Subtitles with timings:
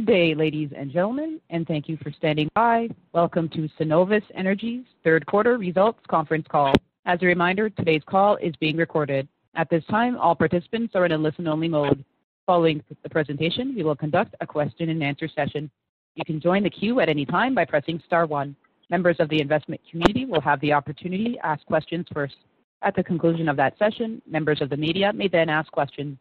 [0.00, 2.88] Good day, ladies and gentlemen, and thank you for standing by.
[3.12, 6.72] Welcome to Cenovus Energy's third quarter results conference call.
[7.04, 9.28] As a reminder, today's call is being recorded.
[9.56, 12.02] At this time, all participants are in a listen-only mode.
[12.46, 15.70] Following the presentation, we will conduct a question-and-answer session.
[16.14, 18.56] You can join the queue at any time by pressing star one.
[18.88, 22.36] Members of the investment community will have the opportunity to ask questions first.
[22.80, 26.16] At the conclusion of that session, members of the media may then ask questions.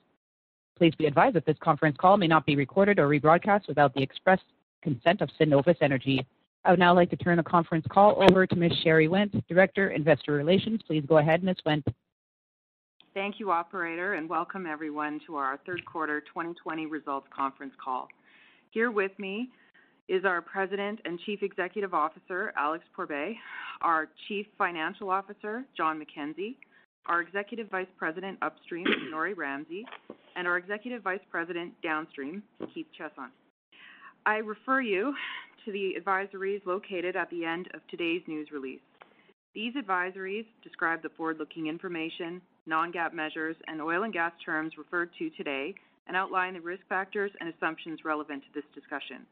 [0.79, 4.01] Please be advised that this conference call may not be recorded or rebroadcast without the
[4.01, 4.39] express
[4.81, 6.25] consent of Cenovus Energy.
[6.63, 8.71] I would now like to turn the conference call over to Ms.
[8.81, 10.79] Sherry Wendt, Director, Investor Relations.
[10.87, 11.57] Please go ahead, Ms.
[11.67, 11.83] Wendt.
[13.13, 18.07] Thank you, operator, and welcome everyone to our third quarter 2020 results conference call.
[18.71, 19.49] Here with me
[20.07, 23.35] is our President and Chief Executive Officer, Alex Pourbaix,
[23.81, 26.55] our Chief Financial Officer, Jon McKenzie,
[27.05, 29.85] our Executive Vice President, Upstream, Norrie Ramsay,
[30.35, 33.29] and our Executive Vice President, Downstream, Keith Chiasson.
[34.25, 35.13] I refer you
[35.65, 38.79] to the advisories located at the end of today's news release.
[39.55, 45.29] These advisories describe the forward-looking information, non-GAAP measures, and oil and gas terms referred to
[45.31, 45.73] today
[46.07, 49.25] and outline the risk factors and assumptions relevant to this discussion.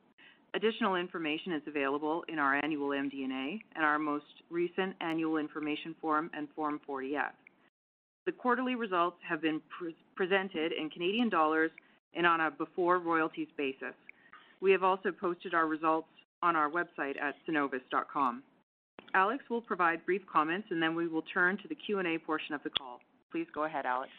[0.53, 6.31] Additional information is available in our annual MD&A and our most recent annual information form
[6.33, 7.33] and Form 40-F.
[8.27, 11.71] The quarterly results have been pre presented in Canadian dollars
[12.13, 13.93] and on a before royalties basis.
[14.59, 16.09] We have also posted our results
[16.43, 18.43] on our website at cenovus.com.
[19.13, 22.61] Alex will provide brief comments and then we will turn to the Q&A portion of
[22.63, 22.99] the call.
[23.31, 24.11] Please go ahead, Alex.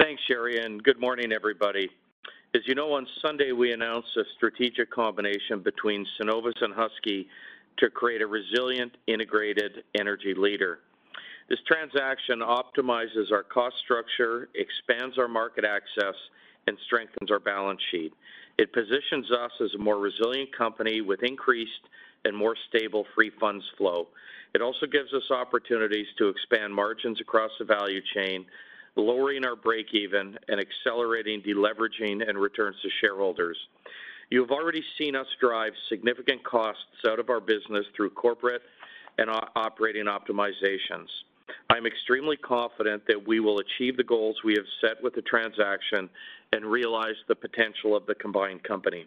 [0.00, 1.88] Thanks, Sherry, and good morning, everybody.
[2.56, 7.28] As you know, on Sunday we announced a strategic combination between Cenovus and Husky
[7.76, 10.80] to create a resilient, integrated energy leader.
[11.48, 16.14] This transaction optimizes our cost structure, expands our market access,
[16.66, 18.12] and strengthens our balance sheet.
[18.58, 21.88] It positions us as a more resilient company with increased
[22.26, 24.08] and more stable free funds flow.
[24.54, 28.44] It also gives us opportunities to expand margins across the value chain,
[28.96, 33.56] lowering our break-even and accelerating deleveraging and returns to shareholders.
[34.30, 38.62] You have already seen us drive significant costs out of our business through corporate
[39.16, 41.08] and operating optimizations.
[41.70, 46.08] I'm extremely confident that we will achieve the goals we have set with the transaction
[46.52, 49.06] and realize the potential of the combined company.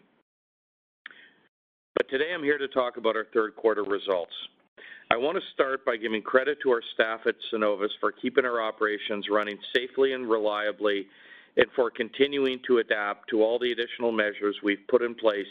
[1.96, 4.32] But today I'm here to talk about our third quarter results.
[5.10, 8.62] I want to start by giving credit to our staff at Cenovus for keeping our
[8.62, 11.06] operations running safely and reliably
[11.56, 15.46] and for continuing to adapt to all the additional measures we've put in place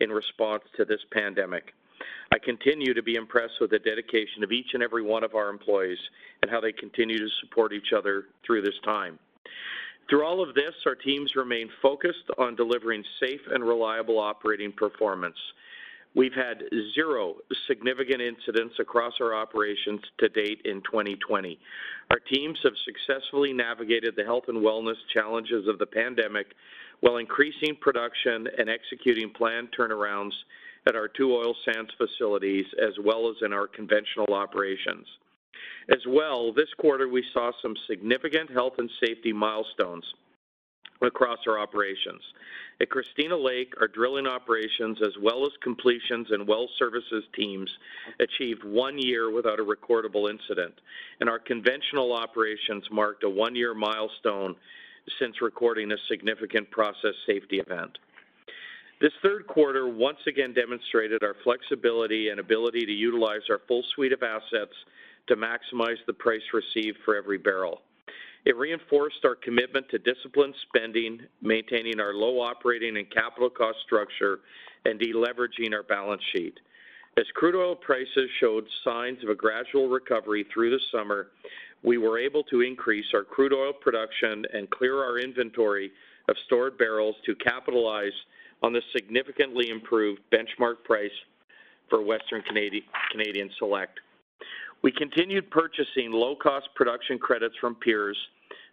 [0.00, 1.74] in response to this pandemic.
[2.32, 5.48] I continue to be impressed with the dedication of each and every one of our
[5.48, 5.98] employees
[6.42, 9.18] and how they continue to support each other through this time.
[10.08, 15.36] Through all of this, our teams remain focused on delivering safe and reliable operating performance.
[16.14, 16.64] We've had
[16.94, 17.36] zero
[17.66, 21.58] significant incidents across our operations to date in 2020.
[22.10, 26.48] Our teams have successfully navigated the health and wellness challenges of the pandemic
[27.00, 30.32] while increasing production and executing planned turnarounds
[30.86, 35.06] at our two oil sands facilities as well as in our conventional operations.
[35.90, 40.04] As well, this quarter we saw some significant health and safety milestones
[41.00, 42.22] across our operations.
[42.80, 47.70] At Christina Lake, our drilling operations as well as completions and well services teams
[48.20, 50.74] achieved one year without a recordable incident,
[51.20, 54.54] and our conventional operations marked a one-year milestone
[55.18, 57.98] since recording a significant process safety event.
[59.02, 64.12] This third quarter once again demonstrated our flexibility and ability to utilize our full suite
[64.12, 64.74] of assets
[65.26, 67.82] to maximize the price received for every barrel.
[68.44, 74.38] It reinforced our commitment to disciplined spending, maintaining our low operating and capital cost structure,
[74.84, 76.60] and deleveraging our balance sheet.
[77.16, 81.26] As crude oil prices showed signs of a gradual recovery through the summer,
[81.82, 85.90] we were able to increase our crude oil production and clear our inventory
[86.28, 88.12] of stored barrels to capitalize
[88.62, 91.10] on the significantly improved benchmark price
[91.90, 94.00] for Western Canadian Select.
[94.82, 98.16] We continued purchasing low-cost production credits from peers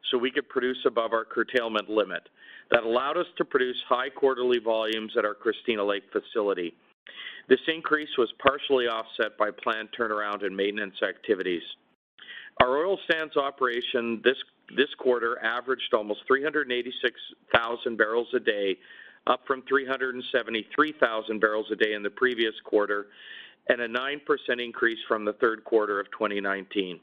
[0.10, 2.24] so we could produce above our curtailment limit.
[2.72, 6.74] that allowed us to produce high quarterly volumes at our Christina Lake facility.
[7.48, 11.64] This increase was partially offset by planned turnaround and maintenance activities.
[12.62, 14.38] Our oil sands operation this
[14.78, 18.78] this quarter averaged almost 386,000 barrels a day,
[19.30, 23.08] up from 373,000 barrels a day in the previous quarter,
[23.70, 24.20] and a 9%
[24.58, 27.00] increase from the third quarter of 2019.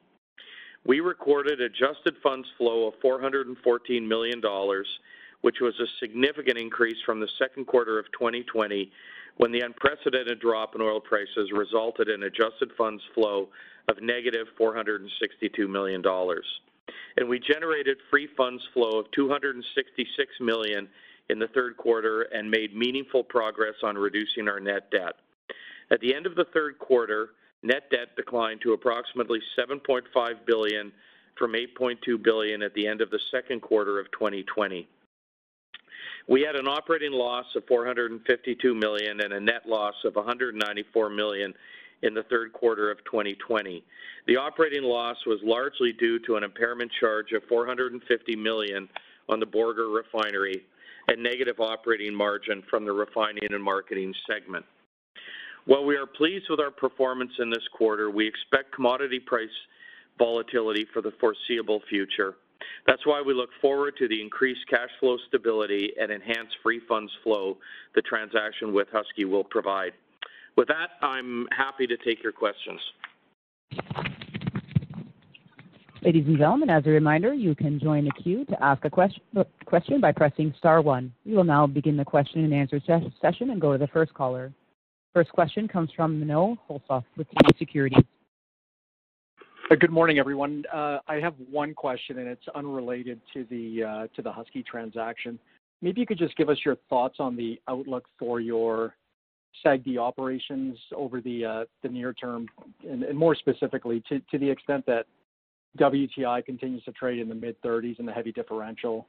[0.84, 4.42] We recorded adjusted funds flow of $414 million,
[5.40, 8.90] which was a significant increase from the second quarter of 2020
[9.36, 13.48] when the unprecedented drop in oil prices resulted in adjusted funds flow
[13.88, 16.02] of negative $462 million.
[17.16, 19.62] And we generated free funds flow of $266
[20.40, 20.88] million
[21.28, 25.14] in the third quarter and made meaningful progress on reducing our net debt.
[25.90, 27.30] At the end of the third quarter,
[27.62, 30.02] net debt declined to approximately 7.5
[30.46, 30.92] billion
[31.36, 34.88] from 8.2 billion at the end of the second quarter of 2020.
[36.28, 41.54] We had an operating loss of 452 million and a net loss of 194 million
[42.02, 43.84] in the third quarter of 2020.
[44.26, 48.88] The operating loss was largely due to an impairment charge of 450 million
[49.28, 50.64] on the Borger refinery
[51.08, 54.64] and negative operating margin from the refining and marketing segment.
[55.66, 59.48] While we are pleased with our performance in this quarter, we expect commodity price
[60.18, 62.34] volatility for the foreseeable future.
[62.86, 67.12] That's why we look forward to the increased cash flow stability and enhanced free funds
[67.22, 67.58] flow
[67.94, 69.92] the transaction with Husky will provide.
[70.56, 72.80] With that, I'm happy to take your questions.
[76.06, 79.20] Ladies and gentlemen, as a reminder, you can join the queue to ask a question,
[79.64, 81.12] question by pressing star one.
[81.24, 82.80] We will now begin the question and answer
[83.20, 84.52] session and go to the first caller.
[85.12, 88.04] First question comes from Menno Hulshof with TD Securities.
[89.68, 90.62] Uh, good morning, everyone.
[90.72, 95.40] Uh, I have one question, and it's unrelated to the uh, to the Husky transaction.
[95.82, 98.94] Maybe you could just give us your thoughts on the outlook for your
[99.64, 102.46] SAGD operations over the the near term,
[102.88, 105.06] and, and more specifically, to to the extent that
[105.76, 109.06] WTI continues to trade in the mid-30s in the heavy differential,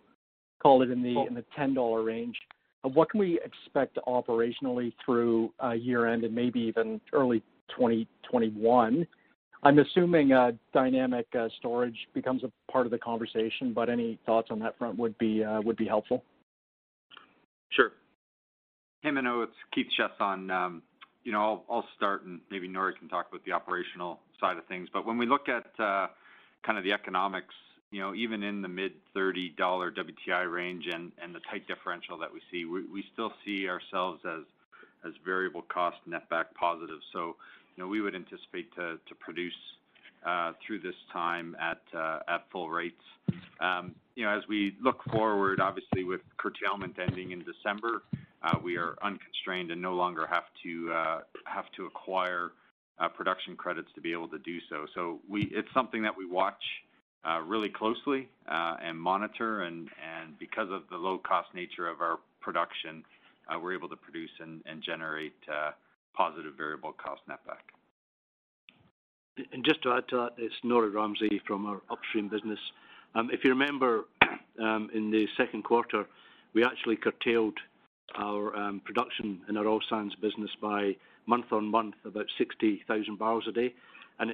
[0.61, 2.35] call it in the in the $10 range.
[2.83, 9.07] Uh, what can we expect operationally through uh, year-end and maybe even early 2021?
[9.63, 11.27] I'm assuming uh, dynamic
[11.57, 15.43] storage becomes a part of the conversation, but any thoughts on that front would be
[15.63, 16.23] would be helpful.
[17.71, 17.91] Sure.
[19.01, 20.51] Hey, Menno, it's Keith Chiasson.
[20.51, 20.83] Um,
[21.23, 24.65] you know, I'll, I'll start and maybe Norrie can talk about the operational side of
[24.67, 24.87] things.
[24.93, 26.07] But when we look at uh,
[26.67, 27.55] kind of the economics,
[27.91, 32.41] you know, even in the mid-$30 WTI range and and the tight differential that we
[32.51, 34.43] see, we still see ourselves as
[35.07, 36.99] as variable cost netback positive.
[37.13, 37.37] So,
[37.75, 39.53] you know, we would anticipate to to produce
[40.25, 43.01] uh, through this time at uh, at full rates.
[43.61, 48.03] Um, you know, as we look forward, obviously with curtailment ending in December,
[48.43, 52.51] uh, we are unconstrained and no longer have to uh have to acquire
[52.99, 54.85] uh, production credits to be able to do so.
[54.95, 56.63] So we, it's something that we watch
[57.27, 62.19] uh, really closely uh, and monitor, and, and because of the low-cost nature of our
[62.41, 63.03] production,
[63.49, 65.71] uh, we're able to produce and, and generate uh,
[66.15, 67.67] positive variable cost netback.
[69.51, 72.59] And just to add to that, it's Norrie Ramsay from our upstream business.
[73.13, 74.05] Um, if you remember,
[74.61, 76.05] um, in the second quarter,
[76.53, 77.53] we actually curtailed
[78.15, 83.74] our um, production in our oil sands business by month-on-month about 60,000 barrels a day.
[84.20, 84.31] and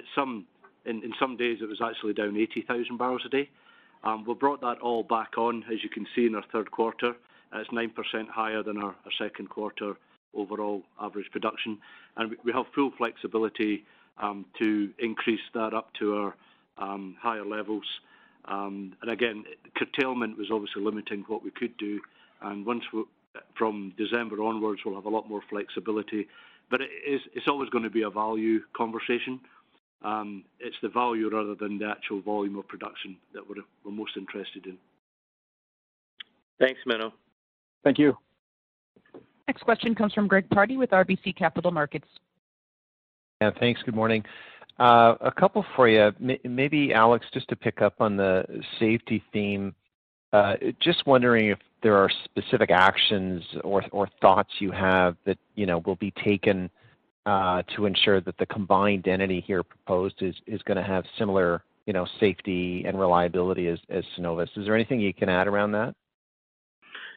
[0.86, 3.50] In some days, it was actually down 80,000 barrels a day.
[4.04, 7.16] Um, we brought that all back on, as you can see in our third quarter.
[7.54, 9.96] It's 9% higher than our second quarter
[10.34, 11.80] overall average production.
[12.18, 13.86] and We have full flexibility
[14.18, 16.36] um, to increase that up to our
[16.78, 17.86] higher levels.
[18.46, 19.46] And Again,
[19.76, 22.02] curtailment was obviously limiting what we could do.
[22.42, 22.84] and Once
[23.58, 26.28] from December onwards, we'll have a lot more flexibility
[26.70, 29.40] but it's always going to be a value conversation.
[30.04, 34.18] Um, it's the value rather than the actual volume of production that we're, we're most
[34.18, 34.78] interested in.
[36.60, 37.12] Thanks, Menno.
[37.84, 38.18] Thank you.
[39.48, 42.08] Next question comes from Greg Pardy with RBC Capital Markets.
[43.42, 43.82] Yeah, thanks.
[43.84, 44.24] Good morning.
[44.80, 46.12] Uh, a couple for you.
[46.44, 48.46] Maybe, Alex, just to pick up on the
[48.80, 49.76] safety theme,
[50.32, 55.66] uh, just wondering if there are specific actions or, or thoughts you have that you
[55.66, 56.70] know will be taken
[57.26, 61.64] uh, to ensure that the combined entity here proposed is, is going to have similar
[61.86, 64.50] you know safety and reliability as, as Cenovus.
[64.58, 65.94] Is there anything you can add around that?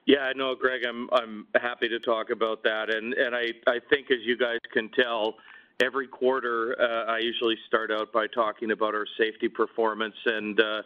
[0.07, 4.11] Yeah, no, Greg, I'm I'm happy to talk about that, and and I I think
[4.11, 5.35] as you guys can tell,
[5.83, 10.83] every quarter uh, I usually start out by talking about our safety performance, and uh,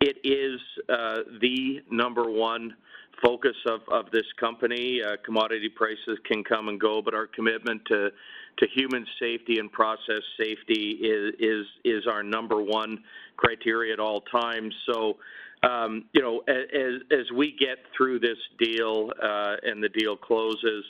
[0.00, 2.74] it is uh, the number one
[3.22, 5.00] focus of, of this company.
[5.02, 8.10] Uh, commodity prices can come and go, but our commitment to,
[8.58, 13.02] to human safety and process safety is, is, is our number one
[13.36, 14.74] criteria at all times.
[14.86, 15.16] So,
[15.62, 20.84] um, you know, as, as we get through this deal uh, and the deal closes,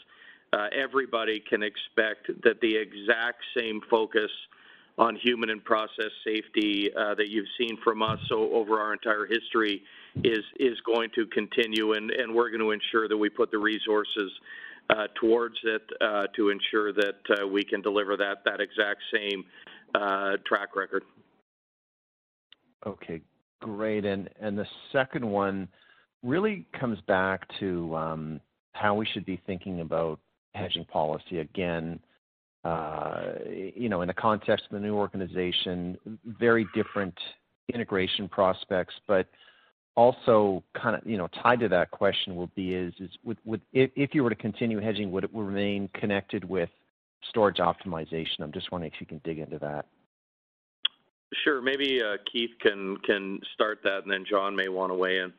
[0.53, 4.31] uh, everybody can expect that the exact same focus
[4.97, 9.27] on human and process safety uh, that you've seen from us so over our entire
[9.27, 9.83] history
[10.23, 13.59] is is going to continue, and, and we're going to ensure that we put the
[13.59, 14.31] resources
[14.91, 19.45] uh, towards it uh, to ensure that uh, we can deliver that that exact same
[19.95, 21.03] uh, track record.
[22.87, 23.21] Okay,
[23.61, 24.05] great.
[24.05, 25.69] And and the second one
[26.23, 28.41] really comes back to um,
[28.73, 30.21] how we should be thinking about
[30.55, 31.99] hedging policy again
[32.65, 33.33] uh,
[33.77, 37.15] you know, in the context of the new organization, very different
[37.73, 39.27] integration prospects, but
[39.97, 43.91] also kind of, you know, tied to that question will be is, is would if,
[43.95, 46.71] if you were to continue hedging, would it remain connected with
[47.29, 48.41] storage optimization?
[48.41, 49.87] I'm just wondering if you can dig into that.
[51.43, 51.61] Sure.
[51.61, 55.33] Maybe uh, Keith can can start that, and then Jon may want to weigh in.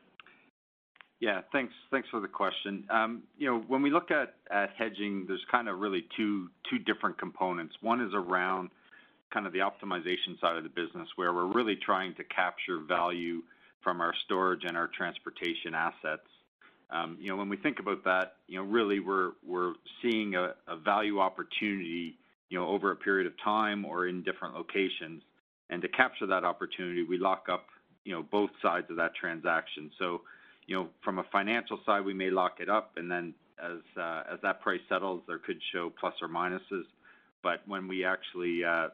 [1.20, 1.72] Yeah, thanks.
[1.90, 2.84] Thanks for the question.
[2.90, 6.78] Um, you know, when we look at, at hedging, there's kind of really two two
[6.78, 7.74] different components.
[7.80, 8.70] One is around
[9.32, 13.42] kind of the optimization side of the business, where we're really trying to capture value
[13.82, 16.26] from our storage and our transportation assets.
[16.90, 20.54] Um, you know, when we think about that, you know, really we're we're seeing a,
[20.68, 22.18] a value opportunity,
[22.50, 25.22] you know, over a period of time or in different locations.
[25.70, 27.66] And to capture that opportunity, we lock up,
[28.04, 29.90] you know, both sides of that transaction.
[29.98, 30.20] So
[30.66, 34.36] you know, from a financial side, we may lock it up, and then as uh,
[34.42, 36.84] that price settles, there could show plus or minuses.
[37.42, 38.88] But when we actually uh,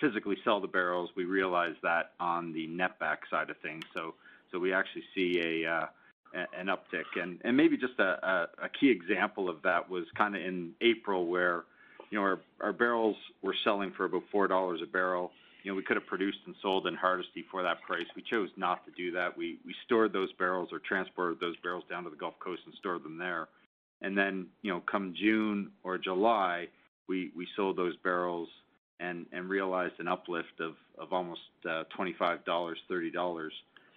[0.00, 3.84] physically sell the barrels, we realize that on the netback side of things.
[3.94, 4.14] So
[4.58, 5.86] we actually see uh,
[6.34, 8.48] an uptick, and maybe just a,
[8.80, 11.64] key example of that was kind of in April, where
[12.10, 15.30] you know our barrels were selling for about four dollars a barrel
[15.66, 18.06] you know, we could have produced and sold in Hardisty for that price.
[18.14, 19.36] We chose not to do that.
[19.36, 22.74] We we stored those barrels or transported those barrels down to the Gulf Coast and
[22.78, 23.48] stored them there.
[24.00, 26.68] And then, you know, come June or July,
[27.08, 28.48] we we sold those barrels
[29.00, 33.48] and and realized an uplift of of almost uh, $25, $30.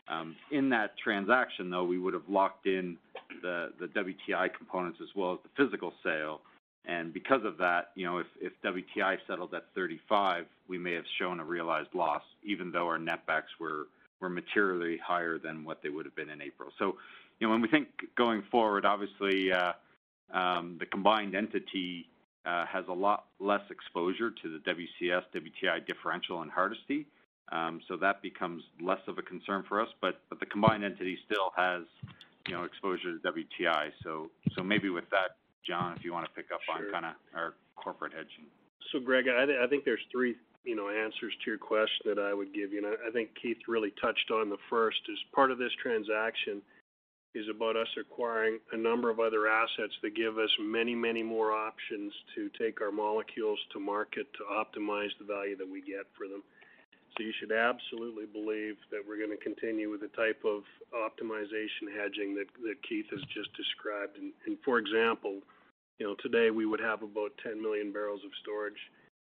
[0.08, 2.98] Um, in that transaction, though, we would have locked in
[3.44, 6.42] the the WTI components as well as the physical sale.
[6.86, 11.06] And because of that, you know, if, if WTI settled at 35, we may have
[11.20, 13.88] shown a realized loss, even though our netbacks were,
[14.22, 16.72] were materially higher than what they would have been in April.
[16.80, 16.96] So,
[17.40, 19.74] you know, when we think going forward, obviously uh,
[20.34, 22.08] um, the combined entity
[22.46, 27.06] uh, has a lot less exposure to the WCS, WTI differential in Hardisty.
[27.52, 31.18] Um, so that becomes less of a concern for us, but, but the combined entity
[31.26, 31.84] still has,
[32.48, 33.92] you know, exposure to WTI.
[34.04, 35.38] So, so maybe with that
[35.70, 38.50] Jon, if you want to pick up on kind of our corporate hedging.
[38.92, 40.36] So Greg, I, think there's three,
[40.66, 42.84] you know, answers to your question that I would give you.
[42.84, 46.62] And I, think Keith really touched on the first is part of this transaction
[47.36, 51.54] is about us acquiring a number of other assets that give us many, many more
[51.54, 56.28] options to take our molecules to market to optimize the value that we get for
[56.28, 56.42] them.
[57.18, 61.94] So you should absolutely believe that we're going to continue with the type of optimization
[61.94, 64.18] hedging that, that Keith has just described.
[64.18, 65.42] And, and for example,
[66.00, 68.80] you know, today we would have about 10 million barrels of storage.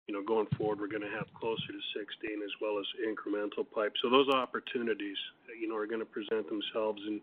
[0.06, 3.66] You know, going forward, we're going to have closer to 16 as well as incremental
[3.68, 3.92] pipe.
[4.02, 5.16] So those opportunities,
[5.60, 7.20] you know, are going to present themselves in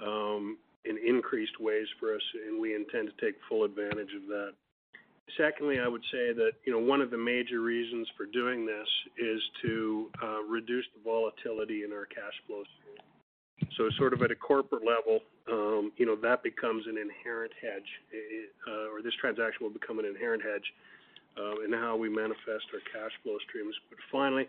[0.00, 4.52] um, in increased ways for us, and we intend to take full advantage of that.
[5.36, 8.88] Secondly, I would say that, you know, one of the major reasons for doing this
[9.18, 12.64] is to uh, reduce the volatility in our cash flows.
[13.78, 17.86] So sort of at a corporate level, um, you know, that becomes an inherent hedge,
[18.66, 20.66] uh, or this transaction will become an inherent hedge
[21.38, 23.74] uh, in how we manifest our cash flow streams.
[23.88, 24.48] But finally,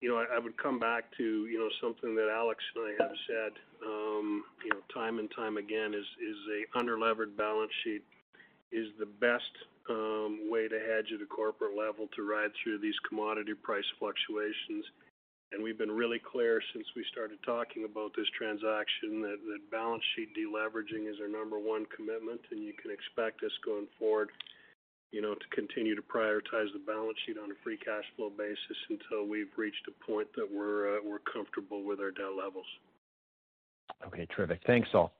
[0.00, 3.16] you know, I, would come back to, you know, something that Alex and I have
[3.28, 3.52] said,
[3.86, 8.02] um, you know, time and time again is, is a underlevered balance sheet
[8.72, 9.52] is the best
[9.90, 14.84] um, way to hedge at a corporate level to ride through these commodity price fluctuations.
[15.52, 20.02] And we've been really clear since we started talking about this transaction that, that balance
[20.16, 24.30] sheet deleveraging is our number one commitment, and you can expect us going forward,
[25.10, 28.78] you know, to continue to prioritize the balance sheet on a free cash flow basis
[28.88, 32.66] until we've reached a point that we're uh, we're comfortable with our debt levels.
[34.06, 34.60] Okay, terrific.
[34.66, 35.12] Thanks all.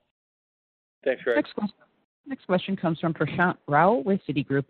[1.05, 1.37] Thanks, Greg.
[1.37, 1.77] Next question.
[2.25, 4.65] Next question comes from Prashant Rao with Citigroup.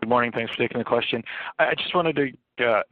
[0.00, 0.30] Good morning.
[0.32, 1.22] Thanks for taking the question.
[1.58, 2.82] I just wanted to uh,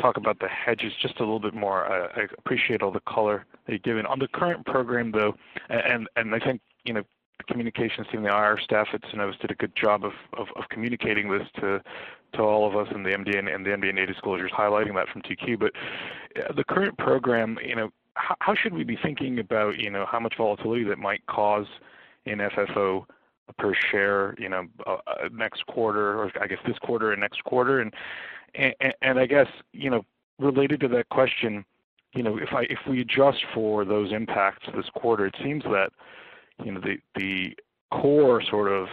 [0.00, 1.86] talk about the hedges just a little bit more.
[1.86, 4.06] I appreciate all the color that you've given.
[4.06, 5.34] On the current program, though,
[5.68, 7.02] and and I think, you know,
[7.38, 11.30] the communications team, the IR staff at Cenovus did a good job of of communicating
[11.30, 11.82] this to
[12.34, 15.58] to all of us in the MD&A and the MD&A disclosures highlighting that from TQ.
[15.58, 15.72] But
[16.36, 20.18] uh, the current program, you know, how should we be thinking about, you know, how
[20.18, 21.66] much volatility that might cause
[22.24, 23.04] in FFO
[23.58, 27.44] per share, you know, uh, uh, next quarter or I guess this quarter and next
[27.44, 27.80] quarter?
[28.54, 30.04] I guess, you know,
[30.38, 31.64] related to that question,
[32.14, 35.90] you know, if I if we adjust for those impacts this quarter, it seems that,
[36.64, 37.56] you know, the the
[37.90, 38.88] core sort of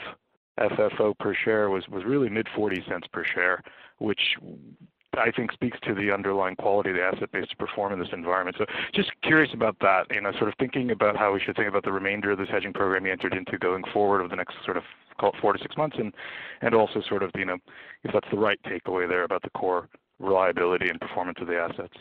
[0.59, 3.63] FFO per share was was really mid $0.40 per share,
[3.99, 4.37] which
[5.17, 8.09] I think speaks to the underlying quality of the asset base to perform in this
[8.13, 8.57] environment.
[8.57, 11.67] So just curious about that, you know, sort of thinking about how we should think
[11.67, 14.55] about the remainder of this hedging program you entered into going forward over the next
[14.65, 14.83] sort of
[15.23, 16.13] call it four to six months, and
[16.61, 17.57] and also sort of, you know,
[18.03, 19.87] if that's the right takeaway there about the core
[20.19, 21.93] reliability and performance of the assets.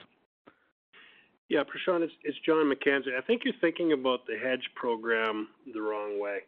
[1.48, 3.16] Yeah, Prashant, it's Jon McKenzie.
[3.16, 6.38] I think you're thinking about the hedge program the wrong way.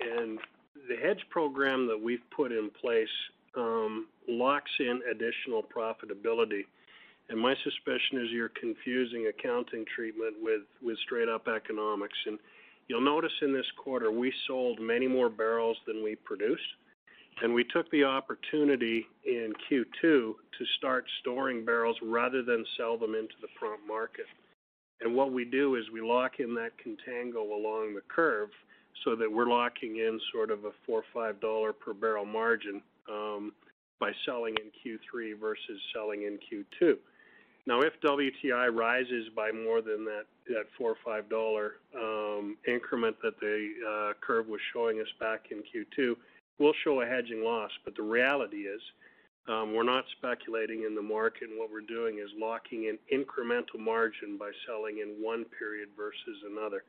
[0.00, 0.38] And
[0.88, 3.08] the hedge program that we've put in place
[3.56, 6.62] um, locks in additional profitability.
[7.30, 12.18] And my suspicion is you're confusing accounting treatment with with straight up economics.
[12.88, 16.62] You'll notice in this quarter, we sold many more barrels than we produced,
[17.42, 20.34] and we took the opportunity in Q2 to
[20.76, 24.26] start storing barrels rather than sell them into the prompt market.
[25.00, 28.50] And What we do is we lock in that contango along the curve
[29.04, 33.52] so that we're locking in sort of a $4-$5 per barrel margin um,
[33.98, 36.96] by selling in Q3 versus selling in Q2.
[37.66, 44.12] Now, if WTI rises by more than that that $4-$5 um, increment that the uh,
[44.20, 46.14] curve was showing us back in Q2,
[46.58, 47.70] we'll show a hedging loss.
[47.84, 48.82] But the reality is,
[49.48, 53.78] um, we're not speculating in the market, and what we're doing is locking in incremental
[53.78, 56.84] margin by selling in one period versus another.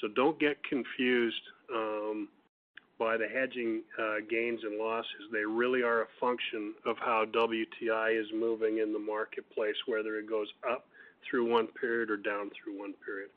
[0.00, 1.42] So don't get confused
[1.74, 2.28] um,
[2.98, 5.30] by the hedging uh, gains and losses.
[5.32, 10.28] They really are a function of how WTI is moving in the marketplace, whether it
[10.28, 10.86] goes up
[11.28, 13.30] through one period or down through one period.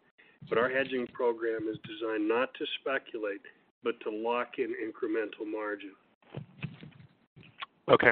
[0.50, 3.42] But Our hedging program is designed not to speculate,
[3.84, 5.92] but to lock in incremental margin.
[7.90, 8.12] Okay.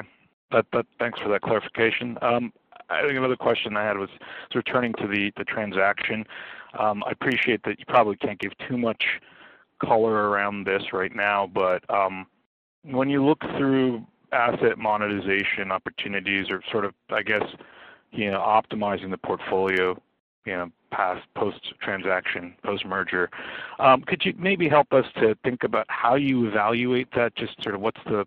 [0.98, 2.18] Thanks for that clarification.
[2.22, 2.52] Um,
[2.88, 4.08] I think another question I had was
[4.52, 6.24] sort of turning to the transaction.
[6.78, 9.20] Um, I appreciate that you probably can't give too much
[9.84, 12.26] color around this right now, but um,
[12.82, 17.44] when you look through asset monetization opportunities or sort of, I guess,
[18.12, 20.00] you know, optimizing the portfolio,
[20.46, 20.70] you know,
[21.36, 23.30] post-transaction, post-merger,
[23.78, 27.34] um, could you maybe help us to think about how you evaluate that?
[27.36, 28.26] Just sort of what's the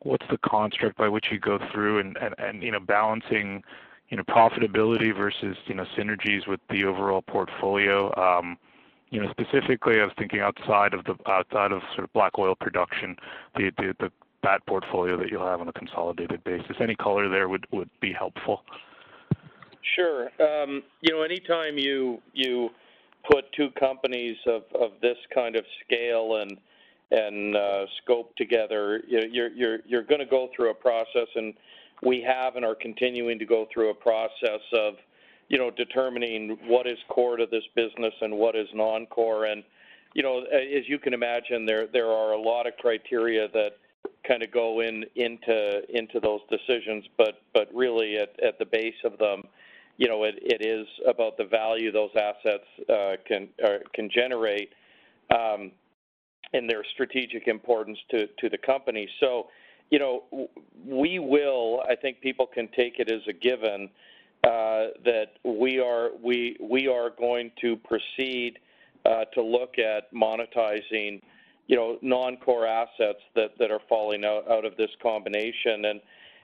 [0.00, 3.62] what's the construct by which you go through and, you know, balancing,
[4.10, 8.14] you know, profitability versus, you know, synergies with the overall portfolio?
[8.16, 8.58] Um,
[9.14, 12.56] You know, specifically, I was thinking outside of the outside of sort of black oil
[12.56, 13.14] production,
[13.54, 14.10] the the
[14.42, 16.76] that portfolio that you'll have on a consolidated basis.
[16.80, 18.64] Any color there would would be helpful.
[19.94, 20.30] Sure.
[20.42, 22.70] Um, you know, anytime you you
[23.30, 26.58] put two companies of of this kind of scale and
[27.12, 31.54] and uh, scope together, you're you're you're gonna go through a process, and
[32.02, 34.94] we have and are continuing to go through a process of,
[35.48, 39.46] you know, determining what is core to this business and what is non-core.
[39.46, 39.62] And
[40.14, 43.72] you know, as you can imagine, there there are a lot of criteria that
[44.26, 47.04] kind of go in into into those decisions.
[47.16, 49.42] But but really at the base of them,
[49.96, 54.72] you know, it, it is about the value those assets uh, can uh, can generate
[55.30, 55.70] um,
[56.52, 59.08] and their strategic importance to, to the company.
[59.20, 59.48] So,
[59.90, 60.48] you know,
[60.84, 61.82] we will.
[61.88, 63.90] I think people can take it as a given
[64.44, 68.58] that we are going to proceed
[69.04, 71.20] uh, to look at monetizing,
[71.66, 75.86] you know, non-core assets that are falling out of this combination.
[75.86, 76.00] And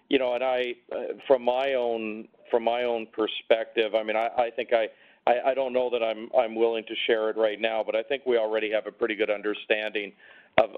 [0.09, 6.03] you know, uh, from my own perspective, I mean, I think I don't know that
[6.03, 9.15] I'm willing to share it right now, but I think we already have a pretty
[9.15, 10.13] good understanding
[10.59, 10.71] of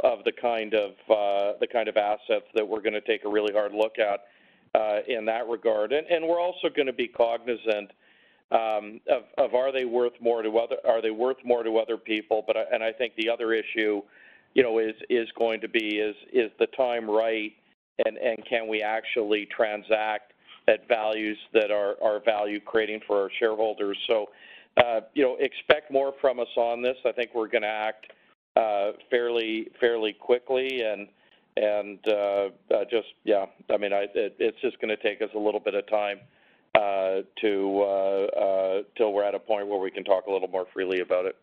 [1.09, 4.25] uh, the kind of assets that we're gonna take a really hard look at
[4.75, 5.93] Uh, in that regard.
[5.93, 7.91] And, and we're also gonna be cognizant
[8.53, 9.03] um,
[9.37, 12.43] of are they worth more to other are they worth more to other people?
[12.47, 14.01] But uh, and I think the other issue,
[14.55, 16.17] you know, is going to be is
[16.59, 17.53] the time right,
[18.07, 18.17] and
[18.49, 20.33] can we actually transact
[20.69, 23.99] at values that are value creating for our shareholders?
[24.07, 24.31] So,
[24.79, 26.97] uh, you know, expect more from us on this.
[27.05, 28.07] I think we're gonna act
[29.11, 31.09] fairly quickly and
[32.91, 33.47] just, yeah.
[33.73, 36.19] I mean, it's just gonna take us a little bit of time
[36.75, 40.49] uh, to uh, uh, till we're at a point where we can talk a little
[40.49, 41.37] more freely about it.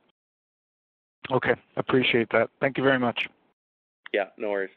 [1.31, 2.49] Okay, appreciate that.
[2.59, 3.19] Thank you very much.
[4.13, 4.71] Yeah, no worries.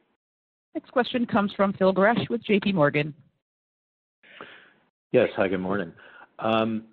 [0.75, 3.14] Next question comes from Phil Gresh with JP Morgan.
[5.12, 5.29] Yes.
[5.37, 5.92] Hi, good morning.
[6.38, 6.85] Um,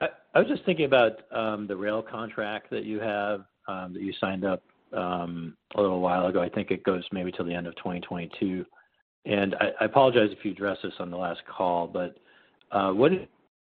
[0.00, 4.02] I, I was just thinking about um, the rail contract that you have um, that
[4.02, 4.62] you signed up
[4.96, 6.42] um, a little while ago.
[6.42, 8.64] I think it goes maybe till the end of 2022.
[9.26, 12.16] And I, I apologize if you addressed this on the last call, but
[12.72, 13.12] uh, what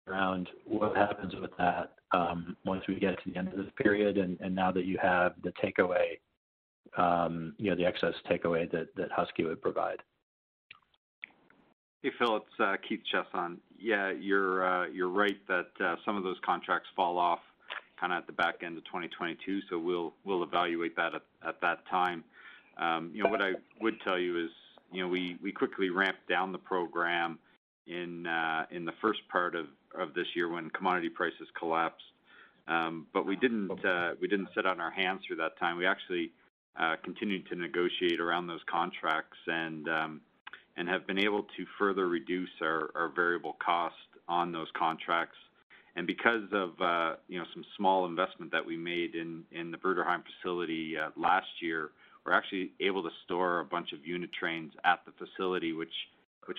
[0.08, 4.18] around what happens with that um, once we get to the end of this period,
[4.18, 6.20] and, and now that you have the takeaway,
[6.98, 9.98] um, you know, the excess takeaway that, that Husky would provide?
[12.04, 13.58] Hey, Phil, it's uh, Keith Chiasson.
[13.80, 17.40] Yeah, you're uh, you're right that uh, some of those contracts fall off
[18.02, 21.62] kind of at the back end of 2022, so we'll we'll evaluate that at, at
[21.62, 22.24] that time.
[22.78, 24.50] Um, you know, what I would tell you is,
[24.92, 27.38] you know, we, we quickly ramped down the program
[27.86, 32.04] in uh, in the first part of, of this year when commodity prices collapsed.
[32.68, 35.78] Um, but we didn't uh, we didn't sit on our hands through that time.
[35.78, 36.32] We actually
[36.80, 40.22] uh, continued to negotiate around those contracts and um,
[40.76, 43.96] and have been able to further reduce our, our variable cost
[44.28, 45.38] on those contracts.
[45.96, 50.24] And because of uh, you know some small investment that we made in the Bruderheim
[50.24, 51.92] facility uh, last year,
[52.26, 55.92] we're actually able to store a bunch of unit trains at the facility, which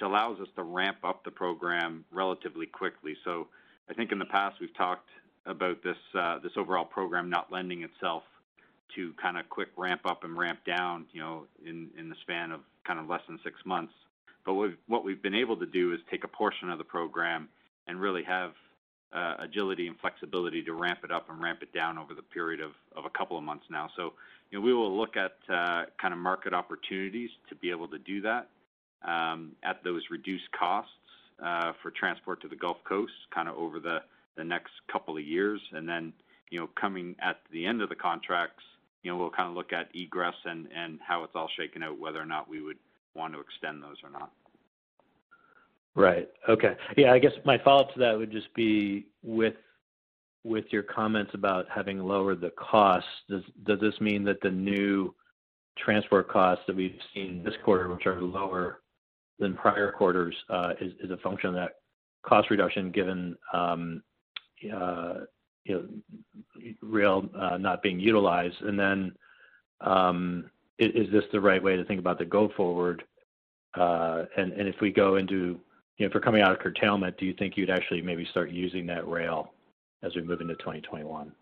[0.02, 3.16] allows us to ramp up the program relatively quickly.
[3.24, 3.48] So
[3.90, 5.08] I think in the past we've talked
[5.46, 8.22] about this uh, overall program not lending itself
[8.94, 12.60] to kind of quick ramp up and ramp down, you know, in the span of
[12.86, 13.92] kind of less than six months.
[14.44, 14.54] But
[14.86, 17.48] what we've been able to do is take a portion of the program
[17.86, 18.52] and really have
[19.38, 22.72] agility and flexibility to ramp it up and ramp it down over the period of,
[22.96, 23.88] of a couple of months now.
[23.96, 24.12] So,
[24.50, 27.98] you know, we will look at uh, kind of market opportunities to be able to
[27.98, 28.48] do that
[29.06, 30.90] um, at those reduced costs
[31.44, 33.98] uh, for transport to the Gulf Coast kind of over the,
[34.36, 35.60] the next couple of years.
[35.72, 36.12] And then,
[36.50, 38.62] you know, coming at the end of the contracts,
[39.02, 41.98] you know, we'll kind of look at egress and, and how it's all shaken out,
[41.98, 42.78] whether or not we would
[43.14, 44.30] want to extend those or not.
[45.94, 46.28] Right.
[46.48, 46.74] Okay.
[46.96, 49.06] Yeah, I guess my follow-up to that would just be
[50.44, 55.14] with your comments about having lowered the costs, does this mean that the new
[55.78, 58.80] transport costs that we've seen this quarter, which are lower
[59.38, 61.72] than prior quarters, uh, is a function of that
[62.24, 64.02] cost reduction given um,
[64.74, 65.14] uh,
[65.64, 65.84] you know
[66.80, 68.60] rail uh, not being utilized?
[68.62, 69.12] And then,
[69.80, 73.04] um, is, is this the right way to think about the go forward?
[73.74, 75.60] And if we go into
[75.98, 78.50] you know, if we're coming out of curtailment, do you think you'd actually maybe start
[78.50, 79.52] using that rail
[80.02, 81.32] as we move into 2021?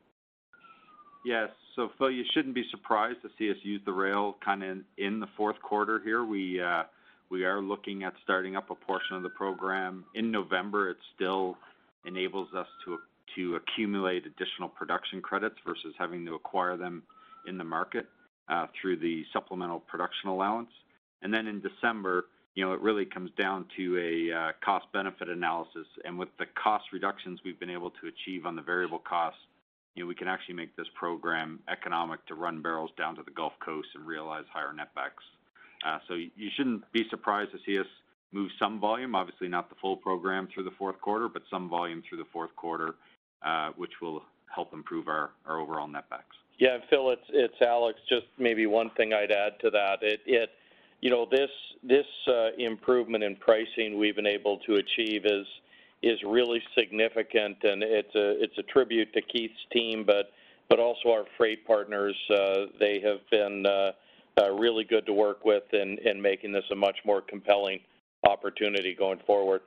[1.24, 1.50] Yes.
[1.76, 5.20] So Phil, you shouldn't be surprised to see us use the rail kind of in
[5.20, 6.24] the fourth quarter here.
[6.24, 6.84] We uh,
[7.30, 10.90] we are looking at starting up a portion of the program in November.
[10.90, 11.56] It still
[12.04, 12.98] enables us to
[13.36, 17.02] to accumulate additional production credits versus having to acquire them
[17.46, 18.06] in the market
[18.48, 20.70] uh, through the supplemental production allowance.
[21.22, 25.86] And then in December, you know, it really comes down to a uh, cost-benefit analysis.
[26.04, 29.40] And with the cost reductions we've been able to achieve on the variable costs,
[29.94, 33.30] you know, we can actually make this program economic to run barrels down to the
[33.30, 35.24] Gulf Coast and realize higher netbacks.
[35.86, 37.86] Uh, so you shouldn't be surprised to see us
[38.32, 42.02] move some volume, obviously not the full program through the fourth quarter, but some volume
[42.08, 42.94] through the fourth quarter,
[43.44, 44.22] uh, which will
[44.54, 46.36] help improve our, our overall netbacks.
[46.58, 47.98] Yeah, Phil, it's it's Alex.
[48.08, 49.98] Just maybe one thing I'd add to that.
[50.02, 50.50] It it
[51.00, 51.50] you know, this
[51.82, 55.46] this uh, improvement in pricing we've been able to achieve is
[56.02, 60.32] is really significant, and it's a it's a tribute to Keith's team, but
[60.68, 62.16] but also our freight partners.
[62.30, 63.92] Uh, they have been uh,
[64.40, 67.80] uh, really good to work with in in making this a much more compelling
[68.28, 69.62] opportunity going forward.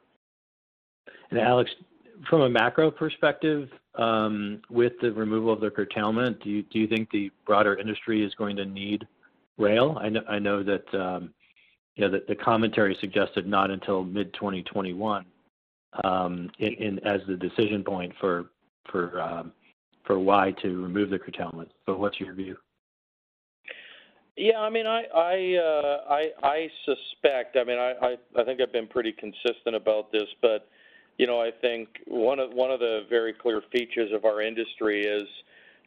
[1.31, 1.71] And Alex,
[2.29, 6.87] from a macro perspective, um, with the removal of the curtailment, do you do you
[6.87, 9.07] think the broader industry is going to need
[9.57, 9.97] rail.
[9.99, 11.33] I know, I know that um,
[11.95, 15.25] you know that the commentary suggested not until mid 2021
[16.03, 18.45] um, in, in, as the decision point for
[18.91, 19.51] for um,
[20.05, 21.71] for why to remove the curtailment.
[21.85, 22.57] But what's your view?
[24.35, 27.55] Yeah, I mean, I uh, I, I suspect.
[27.55, 30.67] I mean, I, I I think I've been pretty consistent about this, but
[31.17, 35.05] you know, I think one of one of the very clear features of our industry
[35.05, 35.27] is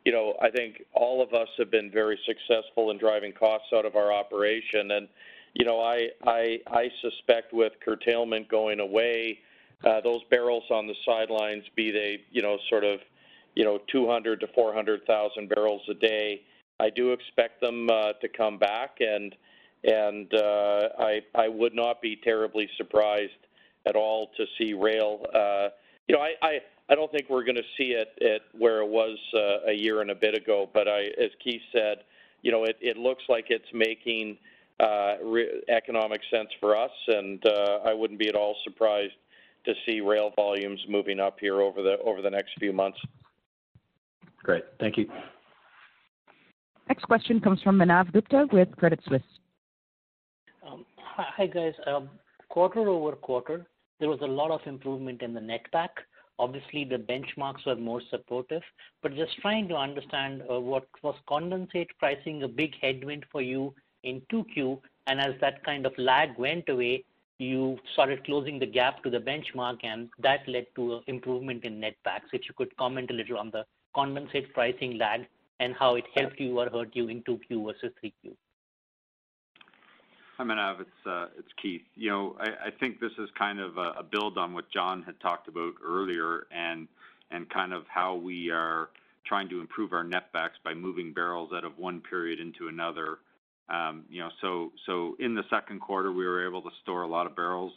[0.07, 3.85] you know, I think all of us have been very successful in driving costs out
[3.85, 4.93] of our operation.
[4.93, 5.09] And,
[5.55, 9.41] you know, I, I, I suspect with curtailment going away,
[9.85, 13.01] uh, those barrels on the sidelines, be they, you know, sort of,
[13.57, 16.43] you know, 200 to 400,000 barrels a day,
[16.79, 19.35] I do expect them uh, to come back, and
[19.83, 23.33] and uh, I I would not be terribly surprised
[23.87, 25.23] at all to see rail.
[26.07, 26.59] You know, I, I
[26.95, 30.15] don't think we're gonna see it at where it was uh, a year and a
[30.15, 31.99] bit ago, but as Keith said,
[32.43, 34.39] you know, it looks like it's making
[34.79, 35.15] uh,
[35.69, 39.15] economic sense for us, and uh, I wouldn't be at all surprised
[39.65, 42.99] to see rail volumes moving up here over the over the next few months.
[44.43, 44.65] Great.
[44.79, 45.09] Thank you.
[46.89, 49.23] Next question comes from Manav Gupta with Credit Suisse.
[50.65, 51.75] Um, hi, guys.
[51.87, 52.09] Um,
[52.49, 53.67] Quarter-over-quarter,
[53.99, 55.89] there was a lot of improvement in the net netback.
[56.39, 58.63] Obviously, the benchmarks were more supportive.
[59.03, 63.75] But just trying to understand, uh, what was condensate pricing a big headwind for you
[64.03, 67.05] in 2Q, and as that kind of lag went away,
[67.39, 72.33] you started closing the gap to the benchmark, and that led to improvement in netbacks.
[72.33, 75.27] If you could comment a little on the condensate pricing lag
[75.61, 78.35] and how it helped you or hurt you in 2Q versus 3Q.
[80.37, 80.81] Hi, Manav.
[80.81, 81.81] It's uh it's Keith.
[81.95, 85.49] You know, I think this is kind of a build on what Jon had talked
[85.49, 86.89] about earlier and
[87.49, 88.91] kind of how we are
[89.25, 93.17] trying to improve our netbacks by moving barrels out of one period into another.
[93.71, 94.29] Um, you know,
[94.87, 97.73] so in the second quarter, we were able to store a lot of barrels.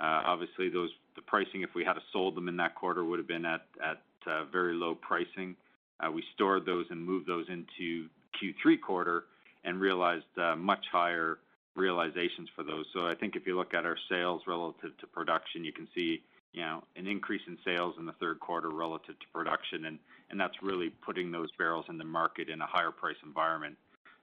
[0.00, 0.88] Uh, obviously, the
[1.28, 4.74] pricing, if we had sold them in that quarter, would have been at uh, very
[4.74, 5.54] low pricing.
[6.00, 8.08] Uh, we stored those and moved those into
[8.42, 9.24] Q3 quarter
[9.62, 10.24] and realized
[10.58, 11.38] much higher
[11.76, 12.84] realizations for those.
[12.92, 16.22] So I think if you look at our sales relative to production, you can see,
[16.52, 19.98] you know, an increase in sales in the third quarter relative to production, and
[20.30, 23.76] and that's really putting those barrels in the market in a higher price environment.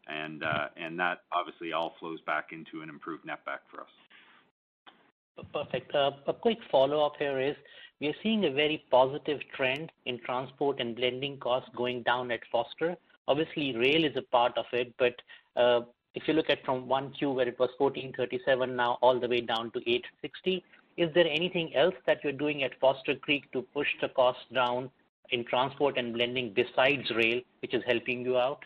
[0.07, 5.45] And, uh, and that obviously all flows back into an improved netback for us.
[5.53, 5.93] Perfect.
[5.93, 7.55] A quick follow-up here is,
[8.01, 12.39] we are seeing a very positive trend in transport and blending costs going down at
[12.51, 12.97] Foster.
[13.27, 15.21] Obviously, rail is a part of it, but
[16.15, 19.71] if you look at from 1Q, where it was 14.37, now all the way down
[19.71, 20.63] to 8.60,
[20.97, 24.89] is there anything else that you're doing at Foster Creek to push the cost down
[25.31, 28.65] in transport and blending besides rail, which is helping you out?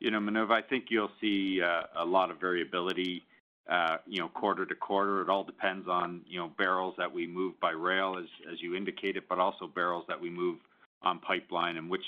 [0.00, 3.22] You know, Manav, I think you'll see uh, a lot of variability,
[3.70, 5.22] uh, you know, quarter to quarter.
[5.22, 8.74] It all depends on, you know, barrels that we move by rail, as, as you
[8.74, 10.58] indicated, but also barrels that we move
[11.02, 12.04] on pipeline and which